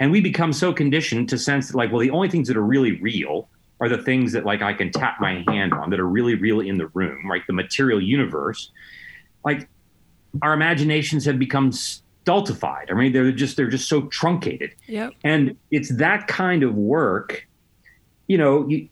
[0.00, 2.62] And we become so conditioned to sense that, like, well, the only things that are
[2.64, 3.48] really real
[3.80, 6.68] are the things that like I can tap my hand on that are really, really
[6.68, 7.42] in the room, right?
[7.46, 8.70] The material universe.
[9.44, 9.68] Like
[10.42, 12.90] our imaginations have become stultified.
[12.90, 14.74] I mean, they're just they're just so truncated.
[14.86, 15.14] Yep.
[15.24, 17.47] And it's that kind of work
[18.28, 18.88] you know, you,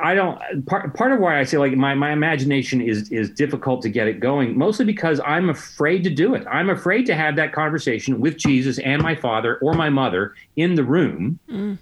[0.00, 3.82] I don't part part of why I say like my, my imagination is is difficult
[3.82, 6.46] to get it going, mostly because I'm afraid to do it.
[6.50, 10.74] I'm afraid to have that conversation with Jesus and my father or my mother in
[10.74, 11.38] the room.
[11.50, 11.78] Mm.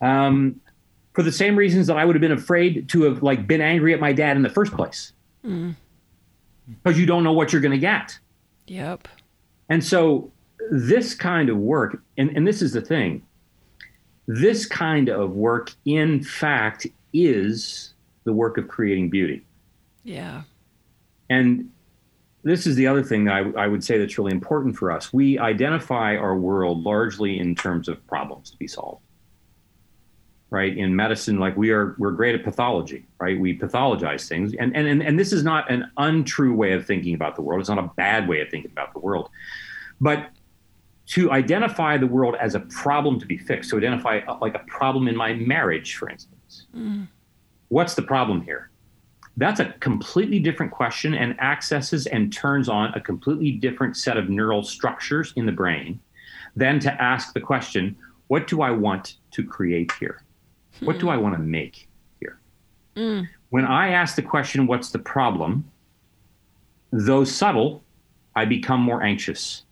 [0.00, 0.60] Um,
[1.12, 3.92] for the same reasons that I would have been afraid to have like been angry
[3.92, 5.12] at my dad in the first place.
[5.44, 5.74] Mm.
[6.82, 8.18] Because you don't know what you're gonna get.
[8.66, 9.08] Yep.
[9.68, 10.30] And so
[10.70, 13.22] this kind of work, and, and this is the thing,
[14.26, 19.44] this kind of work, in fact, is the work of creating beauty.
[20.04, 20.42] Yeah.
[21.28, 21.70] And
[22.44, 25.12] this is the other thing that I, I, would say that's really important for us.
[25.12, 29.02] We identify our world largely in terms of problems to be solved.
[30.50, 33.06] Right in medicine, like we are, we're great at pathology.
[33.18, 36.84] Right, we pathologize things, and and and, and this is not an untrue way of
[36.84, 37.60] thinking about the world.
[37.60, 39.30] It's not a bad way of thinking about the world,
[39.98, 40.28] but
[41.06, 44.60] to identify the world as a problem to be fixed, to identify uh, like a
[44.60, 46.66] problem in my marriage, for instance.
[46.76, 47.08] Mm.
[47.68, 48.70] What's the problem here?
[49.36, 54.28] That's a completely different question and accesses and turns on a completely different set of
[54.28, 55.98] neural structures in the brain
[56.54, 57.96] than to ask the question,
[58.28, 60.22] what do I want to create here?
[60.80, 61.88] What do I want to make
[62.20, 62.40] here?
[62.96, 63.28] Mm.
[63.50, 65.70] When I ask the question, what's the problem?
[66.90, 67.82] Though subtle,
[68.34, 69.64] I become more anxious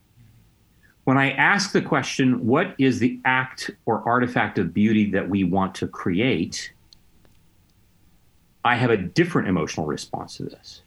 [1.05, 5.45] when I ask the question, what is the act or artifact of beauty that we
[5.45, 6.73] want to create?
[8.65, 10.83] I have a different emotional response to this.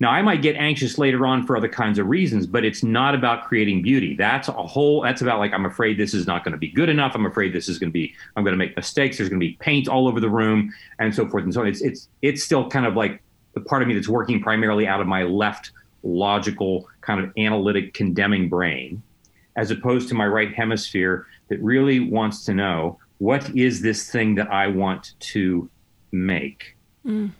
[0.00, 3.16] Now, I might get anxious later on for other kinds of reasons, but it's not
[3.16, 4.14] about creating beauty.
[4.14, 6.88] That's a whole, that's about like, I'm afraid this is not going to be good
[6.88, 7.16] enough.
[7.16, 9.18] I'm afraid this is going to be, I'm going to make mistakes.
[9.18, 11.66] There's going to be paint all over the room and so forth and so on.
[11.66, 13.20] It's, it's, it's still kind of like
[13.54, 15.72] the part of me that's working primarily out of my left
[16.04, 19.02] logical kind of analytic condemning brain
[19.58, 24.36] as opposed to my right hemisphere that really wants to know what is this thing
[24.36, 25.68] that I want to
[26.12, 26.76] make.
[27.04, 27.32] Mm.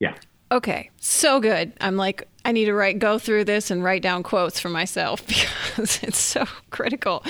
[0.00, 0.16] Yeah.
[0.50, 1.72] Okay, so good.
[1.80, 5.24] I'm like, I need to write, go through this and write down quotes for myself
[5.28, 7.24] because it's so critical.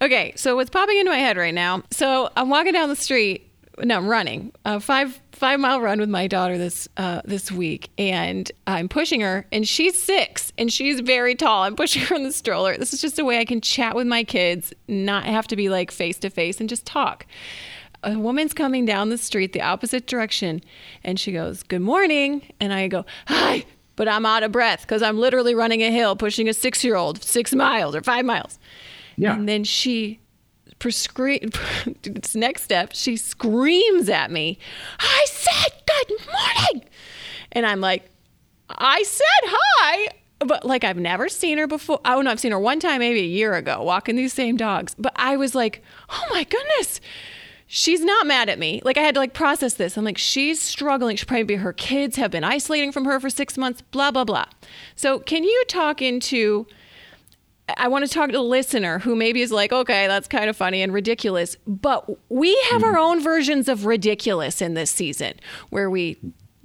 [0.00, 1.82] Okay, so what's popping into my head right now?
[1.90, 3.52] So I'm walking down the street.
[3.84, 4.50] No, I'm running.
[4.64, 9.22] A five five mile run with my daughter this uh, this week, and I'm pushing
[9.22, 11.62] her, and she's six, and she's very tall.
[11.62, 12.76] I'm pushing her in the stroller.
[12.76, 15.70] This is just a way I can chat with my kids, not have to be
[15.70, 17.24] like face to face, and just talk.
[18.02, 20.60] A woman's coming down the street the opposite direction,
[21.02, 23.64] and she goes, "Good morning," and I go, "Hi."
[23.96, 26.96] But I'm out of breath because I'm literally running a hill, pushing a six year
[26.96, 28.58] old six miles or five miles.
[29.16, 29.34] Yeah.
[29.34, 30.20] And then she
[32.02, 34.58] this next step, she screams at me,
[34.98, 36.88] I said good morning.
[37.52, 38.10] And I'm like,
[38.68, 40.08] I said hi.
[40.40, 42.00] But like I've never seen her before.
[42.04, 44.94] Oh no, I've seen her one time, maybe a year ago, walking these same dogs.
[44.98, 47.00] But I was like, oh my goodness
[47.72, 48.82] she's not mad at me.
[48.84, 49.96] Like I had to like process this.
[49.96, 51.14] I'm like, she's struggling.
[51.16, 54.24] She probably be her kids have been isolating from her for six months, blah, blah,
[54.24, 54.46] blah.
[54.96, 56.66] So can you talk into
[57.76, 60.56] I want to talk to the listener who maybe is like, okay, that's kind of
[60.56, 61.56] funny and ridiculous.
[61.66, 65.34] But we have our own versions of ridiculous in this season
[65.70, 66.18] where we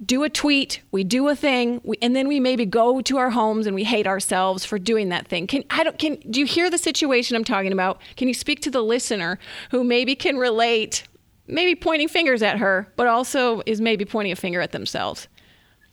[0.04, 3.30] do a tweet, we do a thing, we, and then we maybe go to our
[3.30, 5.46] homes and we hate ourselves for doing that thing.
[5.46, 8.00] Can I don't can do you hear the situation I'm talking about?
[8.16, 9.38] Can you speak to the listener
[9.70, 11.04] who maybe can relate,
[11.46, 15.28] maybe pointing fingers at her, but also is maybe pointing a finger at themselves?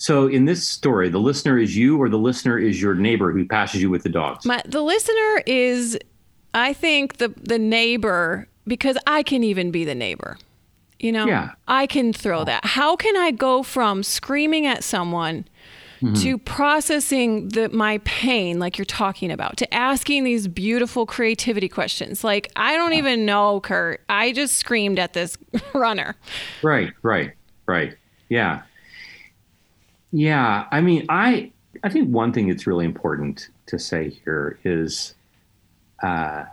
[0.04, 3.48] So in this story, the listener is you, or the listener is your neighbor who
[3.48, 4.46] passes you with the dogs.
[4.46, 5.98] My, the listener is,
[6.54, 10.38] I think the the neighbor because I can even be the neighbor.
[11.00, 11.52] You know, yeah.
[11.70, 12.66] I can throw that.
[12.66, 15.46] How can I go from screaming at someone?
[16.02, 16.16] Mm-hmm.
[16.16, 22.26] to processing the my pain like you're talking about to asking these beautiful creativity questions
[22.26, 25.38] like i don't even know curt i just screamed at this
[25.74, 26.18] runner
[26.62, 27.32] right right
[27.68, 27.96] right
[28.28, 28.64] yeah
[30.14, 31.52] yeah, I mean, I
[31.84, 35.16] I think one thing that's really important to say here is
[36.04, 36.46] uh,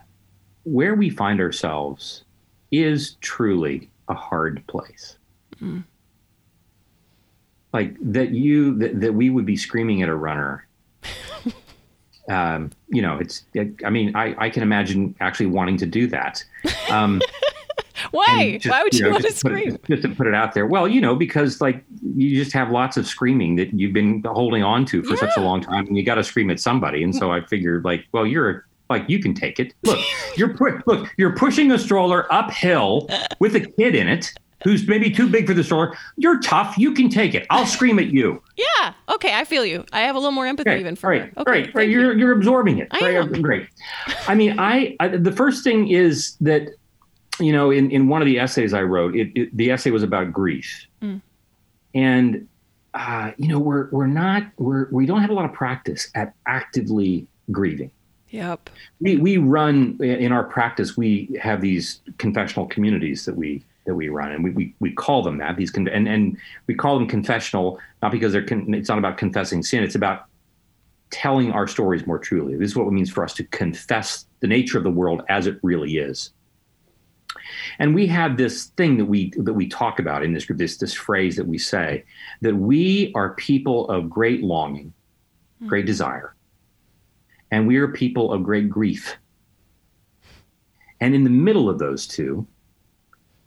[0.65, 2.25] where we find ourselves
[2.73, 5.19] is truly a hard place.
[5.61, 5.85] Mm.
[7.75, 10.67] Like that you that, that we would be screaming at a runner.
[12.31, 13.45] um, you know, it's.
[13.53, 16.43] It, I mean, I, I can imagine actually wanting to do that.
[16.89, 17.21] Um,
[18.11, 18.59] Why?
[18.59, 19.75] Just, Why would you, you know, want to scream?
[19.75, 20.67] It, just to put it out there.
[20.67, 24.63] Well, you know, because like you just have lots of screaming that you've been holding
[24.63, 25.21] on to for yeah.
[25.21, 27.03] such a long time, and you got to scream at somebody.
[27.03, 27.43] And so mm.
[27.43, 29.73] I figured, like, well, you're like you can take it.
[29.85, 29.99] Look,
[30.37, 33.09] you're pu- look, you're pushing a stroller uphill
[33.39, 34.33] with a kid in it
[34.63, 35.97] who's maybe too big for the stroller.
[36.17, 36.77] You're tough.
[36.77, 37.47] You can take it.
[37.51, 38.43] I'll scream at you.
[38.57, 38.93] Yeah.
[39.09, 39.35] Okay.
[39.35, 39.85] I feel you.
[39.93, 40.81] I have a little more empathy okay.
[40.81, 41.33] even for right.
[41.37, 41.51] Okay.
[41.51, 41.75] Right.
[41.75, 41.89] Right.
[41.89, 42.09] You're you.
[42.09, 42.89] are you are absorbing it.
[42.91, 43.17] I right.
[43.17, 43.41] Am.
[43.41, 43.69] Great.
[44.27, 46.69] I mean, I, I, the first thing is that
[47.41, 50.03] you know in in one of the essays I wrote, it, it the essay was
[50.03, 51.21] about grief, mm.
[51.95, 52.49] and
[52.95, 56.35] uh, you know we're we're not we're we don't have a lot of practice at
[56.47, 57.91] actively grieving.
[58.31, 58.71] Yep.
[59.01, 60.97] We we run in our practice.
[60.97, 65.23] We have these confessional communities that we that we run, and we we, we call
[65.23, 65.57] them that.
[65.57, 69.19] These con- and and we call them confessional not because they're con- it's not about
[69.19, 69.83] confessing sin.
[69.83, 70.27] It's about
[71.11, 72.57] telling our stories more truly.
[72.57, 75.47] This is what it means for us to confess the nature of the world as
[75.47, 76.31] it really is.
[77.79, 80.77] And we have this thing that we that we talk about in this group, this
[80.77, 82.05] this phrase that we say
[82.41, 84.93] that we are people of great longing,
[85.67, 86.35] great desire,
[87.51, 89.17] and we are people of great grief.
[91.01, 92.47] And in the middle of those two,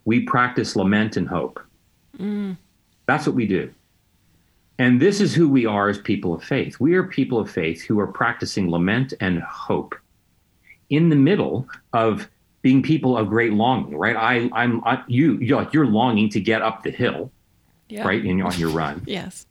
[0.05, 1.59] we practice lament and hope.
[2.17, 2.57] Mm.
[3.05, 3.71] That's what we do.
[4.79, 6.79] And this is who we are as people of faith.
[6.79, 9.95] We are people of faith who are practicing lament and hope
[10.89, 12.27] in the middle of
[12.63, 14.15] being people of great longing, right?
[14.15, 17.31] I, I'm I, you, you're, you're longing to get up the hill,
[17.87, 18.03] yeah.
[18.07, 19.03] right, in, on your run.
[19.07, 19.45] yes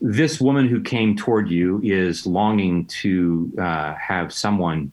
[0.00, 4.92] this woman who came toward you is longing to uh, have someone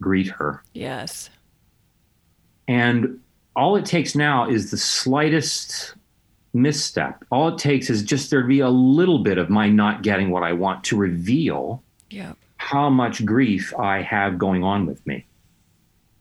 [0.00, 0.62] greet her.
[0.74, 1.30] Yes.
[2.66, 3.20] And
[3.54, 5.94] all it takes now is the slightest
[6.54, 7.24] misstep.
[7.30, 10.30] All it takes is just there to be a little bit of my not getting
[10.30, 12.36] what I want to reveal yep.
[12.56, 15.24] how much grief I have going on with me.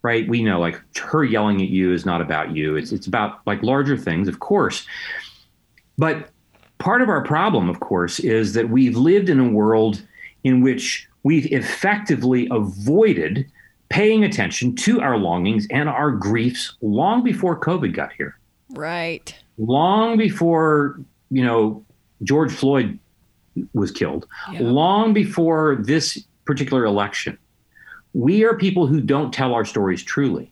[0.03, 0.27] Right?
[0.27, 2.75] We know like her yelling at you is not about you.
[2.75, 4.85] It's it's about like larger things, of course.
[5.97, 6.31] But
[6.81, 10.01] Part of our problem, of course, is that we've lived in a world
[10.43, 13.45] in which we've effectively avoided
[13.89, 18.39] paying attention to our longings and our griefs long before COVID got here.
[18.71, 19.31] Right.
[19.59, 21.85] Long before, you know,
[22.23, 22.97] George Floyd
[23.75, 24.61] was killed, yeah.
[24.61, 27.37] long before this particular election.
[28.13, 30.51] We are people who don't tell our stories truly.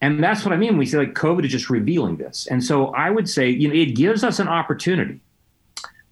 [0.00, 0.78] And that's what I mean.
[0.78, 2.46] We say like COVID is just revealing this.
[2.48, 5.20] And so I would say, you know, it gives us an opportunity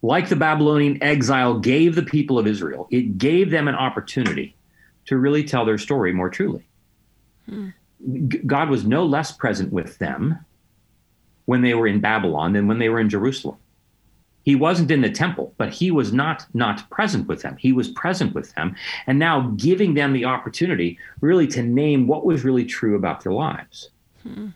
[0.03, 4.57] like the Babylonian exile gave the people of Israel, it gave them an opportunity
[5.07, 6.67] to really tell their story more truly.
[7.47, 7.69] Hmm.
[8.47, 10.39] God was no less present with them
[11.47, 13.57] when they were in Babylon than when they were in Jerusalem.
[14.47, 17.57] He wasn't in the temple, but he was not not present with them.
[17.59, 18.75] He was present with them
[19.07, 23.33] and now giving them the opportunity really to name what was really true about their
[23.33, 23.91] lives.
[24.23, 24.49] Hmm.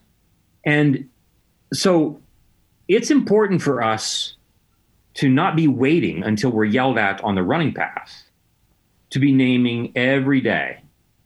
[0.65, 1.09] And
[1.75, 2.21] so
[2.89, 4.37] it's important for us
[5.15, 8.25] to not be waiting until we're yelled at on the running path,
[9.11, 10.81] to be naming every day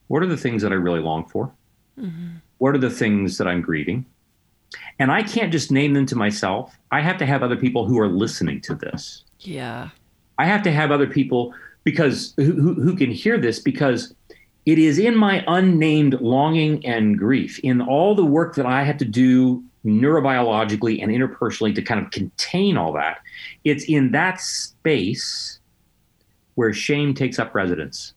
[0.09, 1.53] what are the things that I really long for?
[1.99, 2.37] Mm-hmm.
[2.59, 4.07] What are the things that I'm grieving?
[4.99, 6.77] And I can't just name them to myself.
[6.91, 9.25] I have to have other people who are listening to this.
[9.41, 9.91] Yeah.
[10.39, 14.15] I have to have other people because who, who can hear this because
[14.67, 18.97] it is in my unnamed longing and grief, in all the work that I have
[18.99, 23.19] to do neurobiologically and interpersonally to kind of contain all that.
[23.65, 25.61] It's in that space
[26.55, 28.15] where shame takes up residence.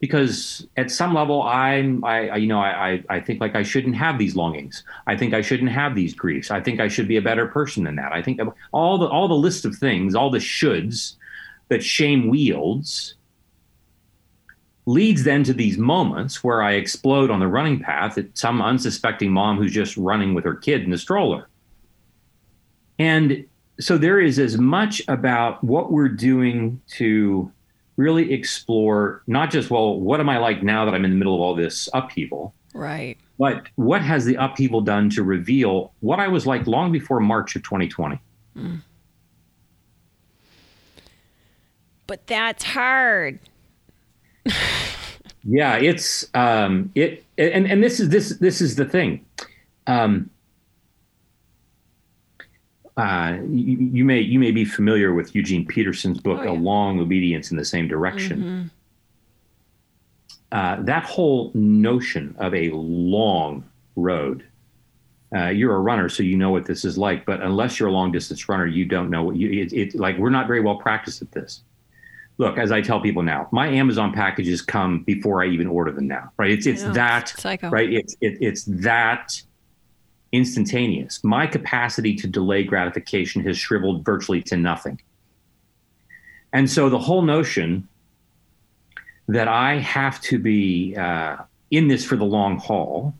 [0.00, 4.16] Because at some level, I'm, I, you know, I, I think like I shouldn't have
[4.16, 4.84] these longings.
[5.08, 6.52] I think I shouldn't have these griefs.
[6.52, 8.12] I think I should be a better person than that.
[8.12, 11.16] I think all the all the list of things, all the shoulds
[11.68, 13.16] that shame wields,
[14.86, 19.30] leads then to these moments where I explode on the running path at some unsuspecting
[19.30, 21.48] mom who's just running with her kid in the stroller.
[22.98, 23.44] And
[23.78, 27.52] so there is as much about what we're doing to
[27.98, 31.34] really explore not just, well, what am I like now that I'm in the middle
[31.34, 32.54] of all this upheaval?
[32.72, 33.18] Right.
[33.38, 37.54] But what has the upheaval done to reveal what I was like long before March
[37.56, 38.18] of 2020?
[38.56, 38.80] Mm.
[42.06, 43.38] But that's hard
[45.44, 49.24] yeah, it's um, it, and and this is this this is the thing.
[49.86, 50.30] Um,
[52.98, 56.50] uh, you, you, may you may be familiar with Eugene Peterson's book, Oh, yeah.
[56.50, 58.70] A Long Obedience in the Same Direction.
[60.50, 63.64] Uh, that whole notion of a long
[63.96, 64.44] road.
[65.34, 67.26] Uh, you're a runner, so you know what this is like.
[67.26, 69.50] But unless you're a long distance runner, you don't know what you.
[69.62, 71.62] It, it like we're not very well practiced at this.
[72.38, 76.08] Look, as I tell people now, my Amazon packages come before I even order them
[76.08, 76.32] now.
[76.38, 76.50] Right?
[76.50, 77.68] It's it's that psycho.
[77.68, 77.92] right.
[77.92, 79.42] It's it, it's that
[80.32, 81.22] instantaneous.
[81.24, 85.00] My capacity to delay gratification has shriveled virtually to nothing.
[86.52, 87.88] And so the whole notion
[89.28, 91.36] that I have to be uh,
[91.70, 93.14] in this for the long haul,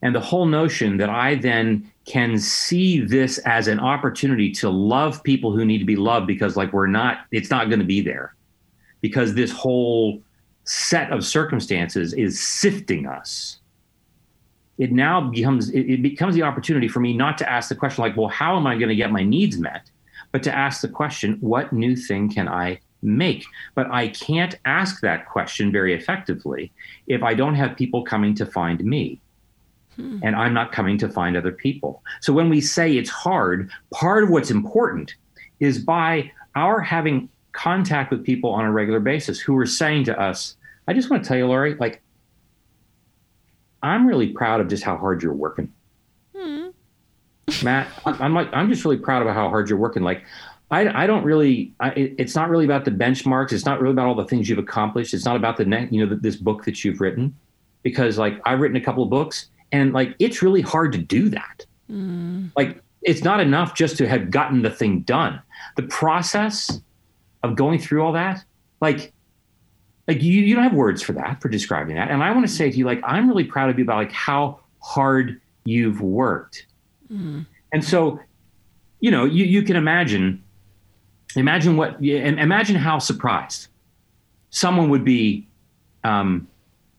[0.00, 5.22] and the whole notion that I then can see this as an opportunity to love
[5.22, 8.00] people who need to be loved because, like, we're not, it's not going to be
[8.00, 8.34] there
[9.00, 10.20] because this whole
[10.64, 13.60] set of circumstances is sifting us
[14.82, 18.02] it now becomes it, it becomes the opportunity for me not to ask the question
[18.02, 19.90] like well how am i going to get my needs met?
[20.32, 23.44] But to ask the question what new thing can i make?
[23.76, 26.72] But i can't ask that question very effectively
[27.06, 29.20] if i don't have people coming to find me.
[29.96, 30.18] Hmm.
[30.22, 32.02] And i'm not coming to find other people.
[32.20, 35.14] So when we say it's hard part of what's important
[35.60, 40.18] is by our having contact with people on a regular basis who are saying to
[40.18, 40.56] us
[40.88, 42.02] i just want to tell you laurie like
[43.82, 45.72] I'm really proud of just how hard you're working.
[46.36, 46.68] Hmm.
[47.64, 50.02] Matt, I- I'm like, I'm just really proud of how hard you're working.
[50.02, 50.24] Like,
[50.70, 53.52] I, I don't really, I, it's not really about the benchmarks.
[53.52, 55.12] It's not really about all the things you've accomplished.
[55.12, 57.36] It's not about the, ne- you know, this book that you've written,
[57.82, 61.28] because like I've written a couple of books and like it's really hard to do
[61.30, 61.66] that.
[61.88, 62.46] Hmm.
[62.56, 65.42] Like, it's not enough just to have gotten the thing done.
[65.76, 66.80] The process
[67.42, 68.44] of going through all that,
[68.80, 69.12] like,
[70.08, 72.10] like you, you don't have words for that for describing that.
[72.10, 74.12] And i want to say to you like i'm really proud of you about like
[74.12, 76.66] how hard you've worked.
[77.72, 78.20] And so
[79.00, 80.42] you know you, you can imagine
[81.36, 83.68] imagine what and imagine how surprised
[84.50, 85.46] someone would be
[86.04, 86.46] um,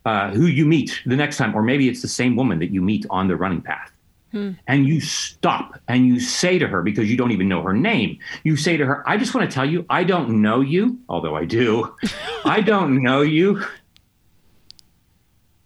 [0.06, 2.82] uh, who you meet the next time or maybe it's the same woman that you
[2.82, 3.92] meet on the running path
[4.34, 4.54] Hmm.
[4.66, 8.18] and you stop and you say to her because you don't even know her name
[8.44, 11.36] you say to her i just want to tell you i don't know you although
[11.36, 11.96] i do
[12.44, 13.64] i don't know you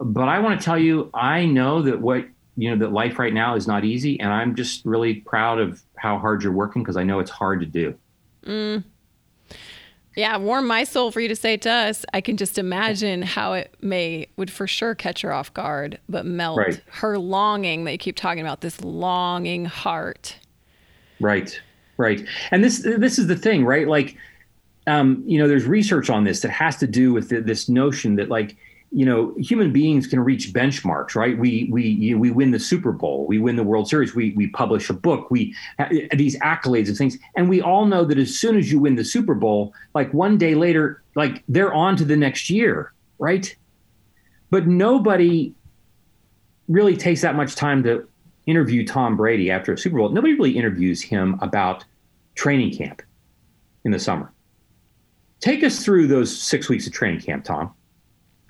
[0.02, 2.26] but i want to tell you i know that what
[2.58, 5.82] you know that life right now is not easy and i'm just really proud of
[5.96, 7.96] how hard you're working because i know it's hard to do
[8.46, 8.84] mm.
[10.18, 12.04] Yeah, warm my soul for you to say it to us.
[12.12, 16.26] I can just imagine how it may would for sure catch her off guard, but
[16.26, 16.82] melt Right.
[16.88, 20.36] her longing that you keep talking about, this longing heart.
[21.20, 21.62] Right,
[21.98, 22.26] right.
[22.50, 23.88] And this this is the thing, right?
[23.88, 24.18] Like,
[24.88, 28.16] um, you know, there's research on this that has to do with the, this notion
[28.16, 28.58] that like,
[28.92, 31.38] you know, human beings can reach benchmarks, right?
[31.38, 34.48] We we you, we win the Super Bowl, we win the World Series, we we
[34.48, 38.38] publish a book, we uh, these accolades and things, and we all know that as
[38.38, 42.06] soon as you win the Super Bowl, like one day later, like they're on to
[42.06, 43.56] the next year, right?
[44.50, 45.54] But nobody
[46.70, 48.08] really takes that much time to
[48.46, 50.10] interview Tom Brady after a Super Bowl.
[50.10, 51.84] Nobody really interviews him about
[52.36, 53.02] training camp
[53.84, 54.32] in the summer.
[55.42, 57.74] Take us through those six weeks of training camp, Tom.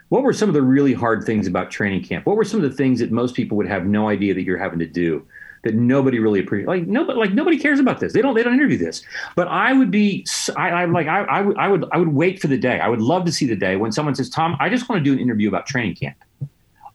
[0.10, 2.26] What were some of the really hard things about training camp?
[2.26, 4.58] What were some of the things that most people would have no idea that you're
[4.58, 5.26] having to do
[5.64, 6.68] that nobody really appreciates?
[6.68, 8.14] Like nobody, like nobody cares about this.
[8.14, 9.04] They don't, they don't interview this.
[9.36, 12.40] But I would be, I, I like, I, I would, I would, I would wait
[12.40, 12.80] for the day.
[12.80, 15.04] I would love to see the day when someone says, Tom, I just want to
[15.04, 16.16] do an interview about training camp.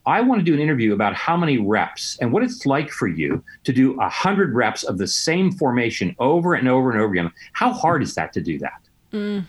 [0.05, 3.07] I want to do an interview about how many reps and what it's like for
[3.07, 7.13] you to do a hundred reps of the same formation over and over and over
[7.13, 7.31] again.
[7.53, 8.81] How hard is that to do that?
[9.13, 9.45] Mm.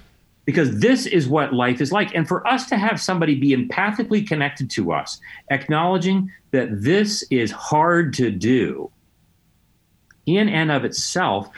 [0.45, 2.13] Because this is what life is like.
[2.13, 5.19] And for us to have somebody be empathically connected to us,
[5.51, 8.91] acknowledging that this is hard to do
[10.25, 11.49] in and of itself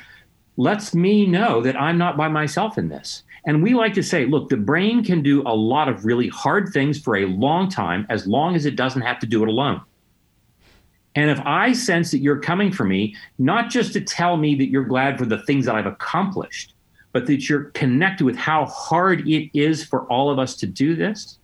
[0.57, 3.23] lets me know that I'm not by myself in this.
[3.45, 6.69] And we like to say, look, the brain can do a lot of really hard
[6.69, 9.81] things for a long time as long as it doesn't have to do it alone.
[11.15, 14.69] And if I sense that you're coming for me, not just to tell me that
[14.69, 16.73] you're glad for the things that I've accomplished,
[17.15, 20.97] but that you're connected with how hard it is for all of us to do
[20.97, 21.39] this,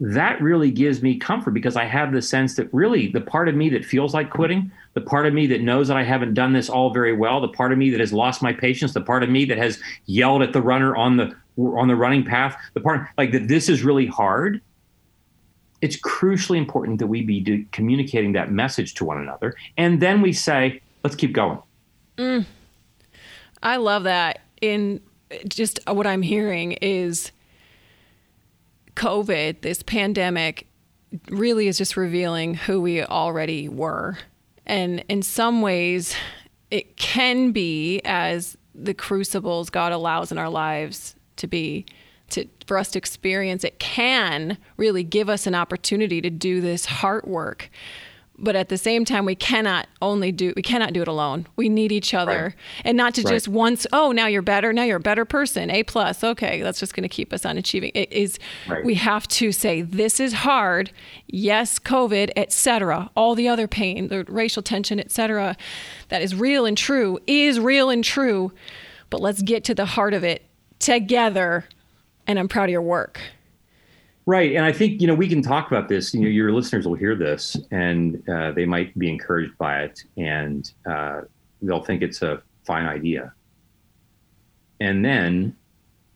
[0.00, 3.54] that really gives me comfort because I have the sense that really the part of
[3.54, 6.52] me that feels like quitting, the part of me that knows that I haven't done
[6.52, 9.22] this all very well, the part of me that has lost my patience, the part
[9.22, 12.82] of me that has yelled at the runner on the on the running path, the
[12.82, 14.60] part like that this is really hard.
[15.80, 20.34] It's crucially important that we be communicating that message to one another, and then we
[20.34, 21.60] say, "Let's keep going."
[22.18, 22.44] Mm.
[23.64, 24.40] I love that.
[24.60, 25.00] In
[25.48, 27.32] just what I'm hearing is
[28.94, 30.68] COVID, this pandemic,
[31.28, 34.18] really is just revealing who we already were
[34.66, 36.14] And in some ways,
[36.70, 41.86] it can be as the crucibles God allows in our lives to be
[42.30, 46.86] to for us to experience it can really give us an opportunity to do this
[46.86, 47.70] heart work
[48.38, 51.46] but at the same time we cannot only do we cannot do it alone.
[51.56, 52.42] We need each other.
[52.42, 52.54] Right.
[52.84, 53.32] and not to Right.
[53.34, 56.80] just once oh now you're better now you're a better person a plus okay that's
[56.80, 57.92] just going to keep us on achieving.
[57.94, 58.84] It is Right.
[58.84, 60.90] we have to say this is hard
[61.28, 65.56] yes covid etc all the other pain the racial tension etc
[66.08, 68.52] that is real and true is real and true.
[69.10, 70.42] But let's get to the heart of it
[70.80, 71.64] together.
[72.26, 73.20] And i'm proud of your work
[74.26, 76.14] Right, and I think you know we can talk about this.
[76.14, 80.04] You know, your listeners will hear this, and uh, they might be encouraged by it,
[80.16, 81.22] and uh,
[81.60, 83.34] they'll think it's a fine idea.
[84.80, 85.54] And then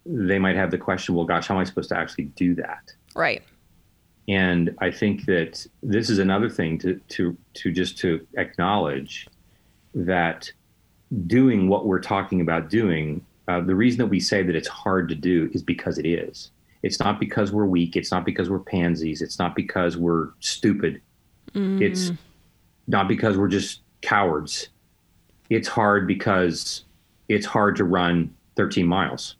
[0.06, 2.92] they might have the question, "Well, gosh, how am I supposed to actually do that?"
[3.14, 3.42] right
[4.28, 9.26] And I think that this is another thing to to to just to acknowledge
[9.94, 10.50] that
[11.26, 15.08] doing what we're talking about doing, uh, the reason that we say that it's hard
[15.08, 16.50] to do is because it is.
[16.82, 17.96] It's not because we're weak.
[17.96, 19.22] It's not because we're pansies.
[19.22, 21.00] It's not because we're stupid.
[21.54, 21.80] Mm.
[21.80, 22.12] It's
[22.86, 24.68] not because we're just cowards.
[25.50, 26.84] It's hard because
[27.28, 29.36] it's hard to run 13 miles.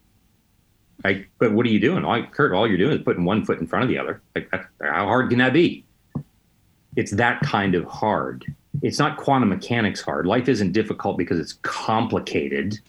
[1.04, 2.04] Like, but what are you doing?
[2.04, 4.20] All, Curt, all you're doing is putting one foot in front of the other.
[4.34, 5.84] Like, that, how hard can that be?
[6.96, 8.44] It's that kind of hard.
[8.82, 10.26] It's not quantum mechanics hard.
[10.26, 12.80] Life isn't difficult because it's complicated.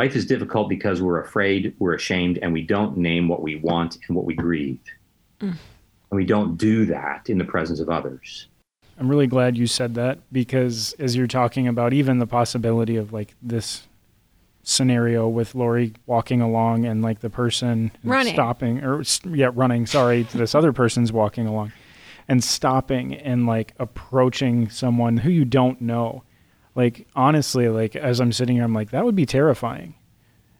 [0.00, 3.98] Life is difficult because we're afraid, we're ashamed, and we don't name what we want
[4.08, 4.80] and what we grieve.
[5.40, 5.50] Mm.
[5.50, 8.48] And we don't do that in the presence of others.
[8.98, 13.12] I'm really glad you said that because as you're talking about even the possibility of
[13.12, 13.88] like this
[14.62, 18.32] scenario with Laurie walking along and like the person Running.
[18.32, 21.72] stopping or s- yeah running sorry this other person's walking along
[22.26, 26.22] and stopping and like approaching someone who you don't know
[26.74, 29.94] like honestly like as I'm sitting here I'm like that would be terrifying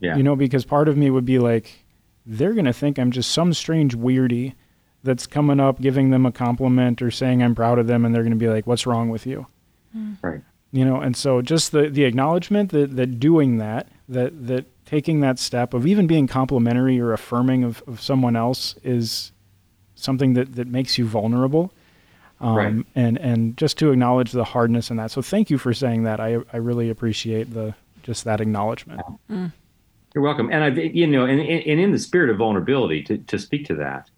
[0.00, 0.16] Yeah.
[0.16, 1.84] you know because part of me would be like
[2.26, 4.54] they're going to think I'm just some strange weirdie
[5.02, 8.22] that's coming up giving them a compliment or saying I'm proud of them and they're
[8.22, 9.46] going to be like what's wrong with you
[9.92, 10.14] hmm.
[10.22, 10.42] right.
[10.72, 15.20] you know and so just the the acknowledgement that that doing that that that taking
[15.20, 19.30] that step of even being complimentary or affirming of, of someone else is
[19.94, 21.72] something that that makes you vulnerable
[22.40, 22.86] um, Right.
[22.94, 26.20] and and just to acknowledge the hardness in that so thank you for saying that
[26.20, 29.00] i i really appreciate the just that acknowledgement
[30.14, 30.48] You're welcome.
[30.50, 33.76] And I, you know, and, and in the spirit of vulnerability, to, to speak to
[33.76, 34.10] that,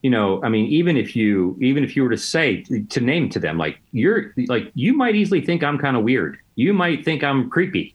[0.00, 3.28] you know, I mean, even if you, even if you were to say, to name
[3.28, 6.38] to them, like you're, like you might easily think I'm kind of weird.
[6.54, 7.94] You might think I'm creepy,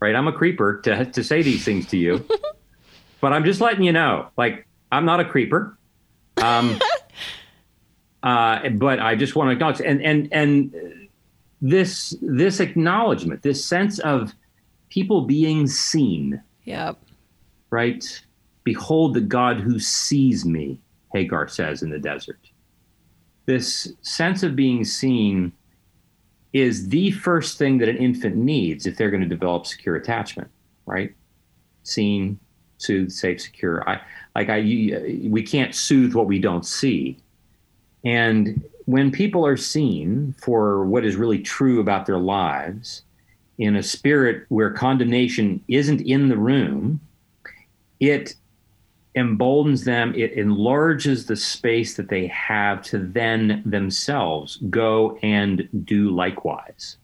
[0.00, 0.14] right?
[0.14, 2.26] I'm a creeper to to say these things to you,
[3.20, 5.76] but I'm just letting you know, like I'm not a creeper.
[6.38, 6.80] Um,
[8.26, 11.08] uh, but I just want to acknowledge, and and and
[11.62, 14.32] this this acknowledgement, this sense of
[14.90, 16.98] people being seen yep
[17.70, 18.22] right?
[18.64, 20.80] Behold the God who sees me,
[21.12, 22.38] Hagar says in the desert.
[23.46, 25.52] This sense of being seen
[26.52, 30.48] is the first thing that an infant needs if they're going to develop secure attachment,
[30.86, 31.14] right?
[31.82, 32.38] Seen,
[32.78, 33.88] soothed, safe, secure.
[33.88, 34.00] I
[34.34, 37.18] like I you- we can't soothe what we don't see.
[38.06, 43.02] And when people are seen for what is really true about their lives
[43.58, 47.00] in a spirit where condemnation isn't in the room,
[47.98, 48.36] it
[49.16, 56.10] emboldens them, it enlarges the space that they have to then themselves go and do
[56.10, 56.98] likewise,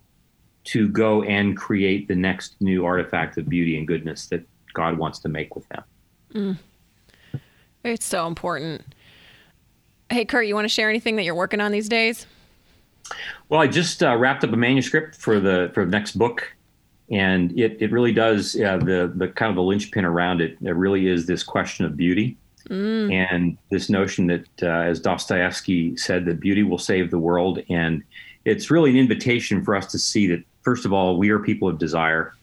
[0.65, 5.19] to go and create the next new artifact of beauty and goodness that God wants
[5.21, 5.83] to make with them.
[6.33, 6.59] Mm.
[7.83, 8.95] it's so important
[10.13, 12.27] hey curt you want to share anything that you're working on these days
[13.49, 16.55] Well, I just uh, wrapped up a manuscript for the for the next book,
[17.11, 20.57] and it, it really does uh, the the kind of the linchpin around it.
[20.63, 22.37] It really is this question of beauty,
[23.13, 28.03] and this notion that, uh, as Dostoevsky said, that beauty will save the world, and
[28.45, 31.69] it's really an invitation for us to see that first of all, we are people
[31.69, 32.35] of desire,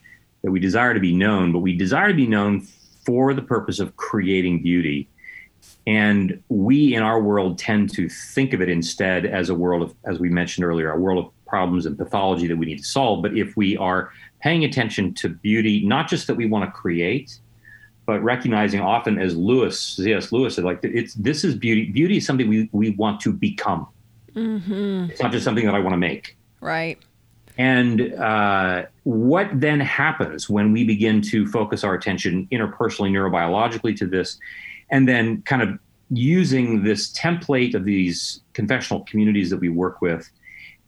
[0.43, 2.61] that we desire to be known, but we desire to be known
[3.05, 5.07] for the purpose of creating beauty.
[5.87, 9.95] And we in our world tend to think of it instead as a world of,
[10.05, 13.21] as we mentioned earlier, a world of problems and pathology that we need to solve.
[13.21, 14.11] But if we are
[14.41, 17.39] paying attention to beauty, not just that we want to create,
[18.05, 20.31] but recognizing often as Lewis, C.S.
[20.31, 21.91] Lewis said, like it's this is beauty.
[21.91, 23.87] Beauty is something we, we want to become.
[25.09, 26.37] It's not just something that I want to make.
[26.61, 26.97] right
[27.57, 34.07] And uh, what then happens when we begin to focus our attention interpersonally, neurobiologically to
[34.07, 34.39] this,
[34.91, 35.77] and then kind of
[36.09, 40.29] using this template of these confessional communities that we work with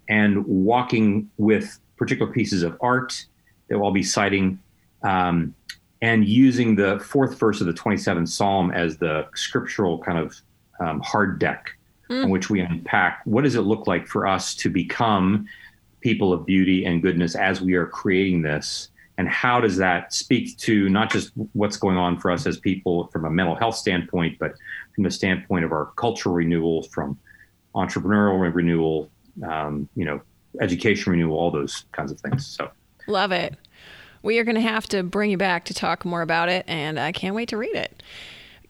[0.10, 3.26] and walking with particular pieces of art
[3.70, 4.60] that we'll be citing,
[5.04, 5.54] um,
[6.02, 10.36] and using the fourth verse of the 27th Psalm as the scriptural kind of
[10.80, 11.78] um, hard deck
[12.10, 12.24] mm.
[12.24, 15.46] on which we unpack what does it look like for us to become
[16.02, 18.90] people of beauty and goodness as we are creating this
[19.22, 23.06] and how does that speak to not just what's going on for us as people
[23.14, 24.56] from a mental health standpoint but
[24.96, 27.16] from the standpoint of our cultural renewal from
[27.76, 29.12] entrepreneurial renewal
[29.48, 30.20] um, you know
[30.60, 32.48] education renewal all those kinds of things.
[32.48, 32.72] So
[33.06, 33.56] love it.
[34.24, 37.00] We are going to have to bring you back to talk more about it and
[37.00, 38.04] i can't wait to read it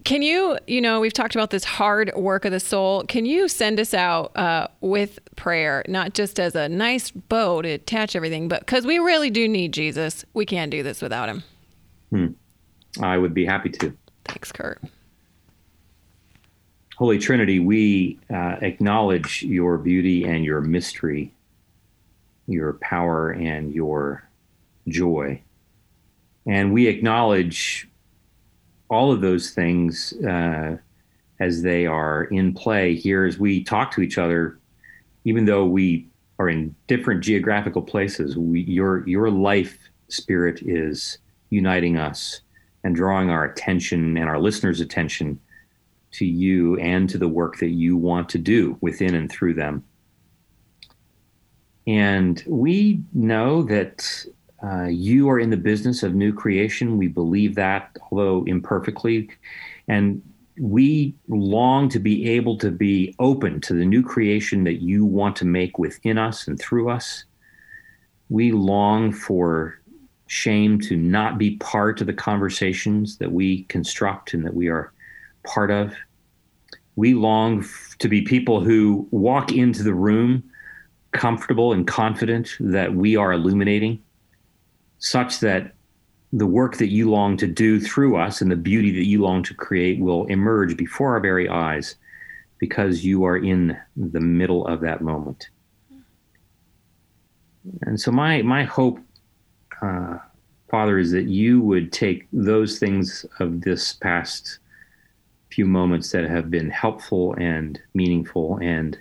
[0.04, 3.04] can you, you know, we've talked about this hard work of the soul.
[3.04, 7.70] Can you send us out uh, with prayer, not just as a nice bow to
[7.70, 10.26] attach everything, but because we really do need Jesus.
[10.34, 11.44] We can't do this without him.
[12.10, 12.28] Hmm.
[13.02, 13.96] I would be happy to.
[14.26, 14.82] Thanks, Curt.
[16.98, 21.32] Holy Trinity, we uh, acknowledge your beauty and your mystery,
[22.48, 24.28] your power and your
[24.88, 25.42] joy.
[26.46, 27.88] And we acknowledge
[28.92, 30.78] all of those things uh,
[31.40, 34.60] as they are in play here as we talk to each other,
[35.24, 38.38] even though we are in different geographical places.
[38.38, 39.80] We, your your life
[40.10, 41.18] spirit is
[41.50, 42.42] uniting us
[42.84, 45.40] and drawing our attention and our listeners' attention
[46.12, 49.84] to you and to the work that you want to do within and through them.
[51.88, 54.26] And we know that
[54.64, 56.98] uh, you are in the business of new creation.
[56.98, 59.30] We believe that, although imperfectly.
[59.88, 60.22] And
[60.60, 65.36] we long to be able to be open to the new creation that you want
[65.38, 67.26] to make within us and through us.
[68.30, 69.80] We long for
[70.28, 74.94] shame to not be part of the conversations that we construct and that we are
[75.44, 75.94] part of.
[76.96, 80.44] We long f- to be people who walk into the room
[81.12, 84.02] comfortable and confident that we are illuminating
[85.02, 85.74] such that
[86.32, 89.44] the work that you long to do through us and the beauty that you long
[89.44, 91.96] to create will emerge before our very eyes
[92.60, 95.50] because you are in the middle of that moment.
[97.82, 99.00] And so, my, my hope,
[99.82, 100.20] uh,
[100.70, 104.60] Father, is that you would take those things of this past
[105.50, 108.98] few moments that have been helpful and meaningful and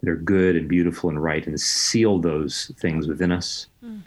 [0.00, 3.66] that are good and beautiful and right and seal those things within us.
[3.84, 4.02] Mm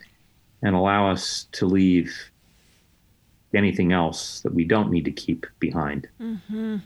[0.62, 2.14] and allow us to leave
[3.54, 6.08] anything else that we don't need to keep behind.
[6.22, 6.78] Mm-hmm.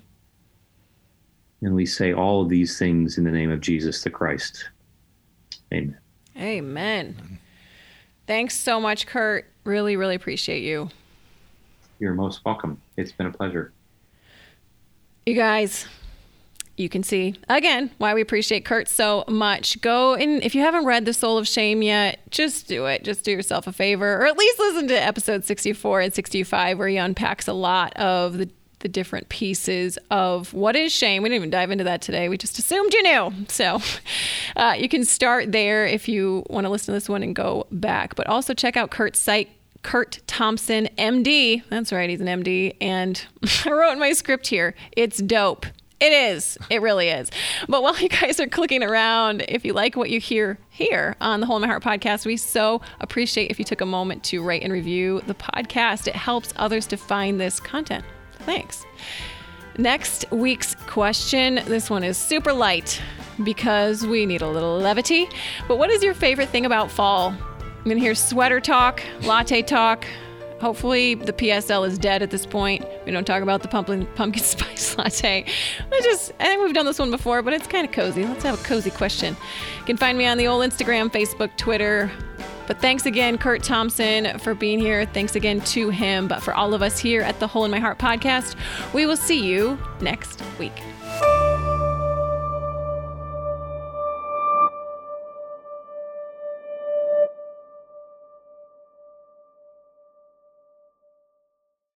[1.64, 4.70] And we say all of these things in the name of Jesus the Christ.
[5.74, 5.98] Amen.
[6.38, 7.40] Amen.
[8.28, 9.46] Thanks so much, Curt.
[9.64, 10.90] Really, really appreciate you.
[12.00, 12.82] You're most welcome.
[12.98, 13.72] It's been a pleasure.
[15.26, 15.86] You guys,
[16.82, 19.80] you can see again why we appreciate Curt so much.
[19.82, 23.04] Go and if you haven't read The Soul of Shame yet, just do it.
[23.04, 26.88] Just do yourself a favor, or at least listen to episode 64 and 65, where
[26.88, 28.50] he unpacks a lot of the
[28.82, 31.24] the different pieces of what is shame.
[31.24, 32.30] We didn't even dive into that today.
[32.30, 33.34] We just assumed you knew.
[33.48, 33.80] So
[34.56, 37.68] uh, you can start there if you want to listen to this one and go
[37.72, 38.16] back.
[38.16, 39.50] But also check out Curt's site,
[39.84, 41.64] Curt Thompson, MD.
[41.70, 42.76] That's right, he's an MD.
[42.82, 43.24] And
[43.66, 45.66] I wrote in my script here, it's dope.
[46.02, 46.58] It is.
[46.72, 47.30] It really is.
[47.70, 51.42] But while you guys are clicking around, if you like what you hear here on
[51.42, 54.42] the Hole in My Heart podcast, we so appreciate if you took a moment to
[54.44, 56.08] rate and review the podcast.
[56.08, 58.04] It helps others to find this content.
[58.40, 58.84] Thanks.
[59.78, 61.56] Next week's question.
[61.66, 63.00] This one is super light
[63.44, 65.30] because we need a little levity.
[65.68, 67.28] But what is your favorite thing about fall?
[67.30, 70.06] I'm going to hear sweater talk, latte talk,
[70.62, 72.86] Hopefully, the PSL is dead at this point.
[73.04, 75.44] We don't talk about the pumpkin, pumpkin spice latte.
[75.92, 78.24] I just, I think we've done this one before, but it's kind of cozy.
[78.24, 79.36] Let's have a cozy question.
[79.80, 82.12] You can find me on the old Instagram, Facebook, Twitter.
[82.68, 85.06] But thanks again, Curt Thompson, for being here.
[85.08, 86.28] Thanks again to him.
[86.28, 88.56] But for all of us here at the Hole in My Heart podcast,
[88.94, 90.80] we will see you next week.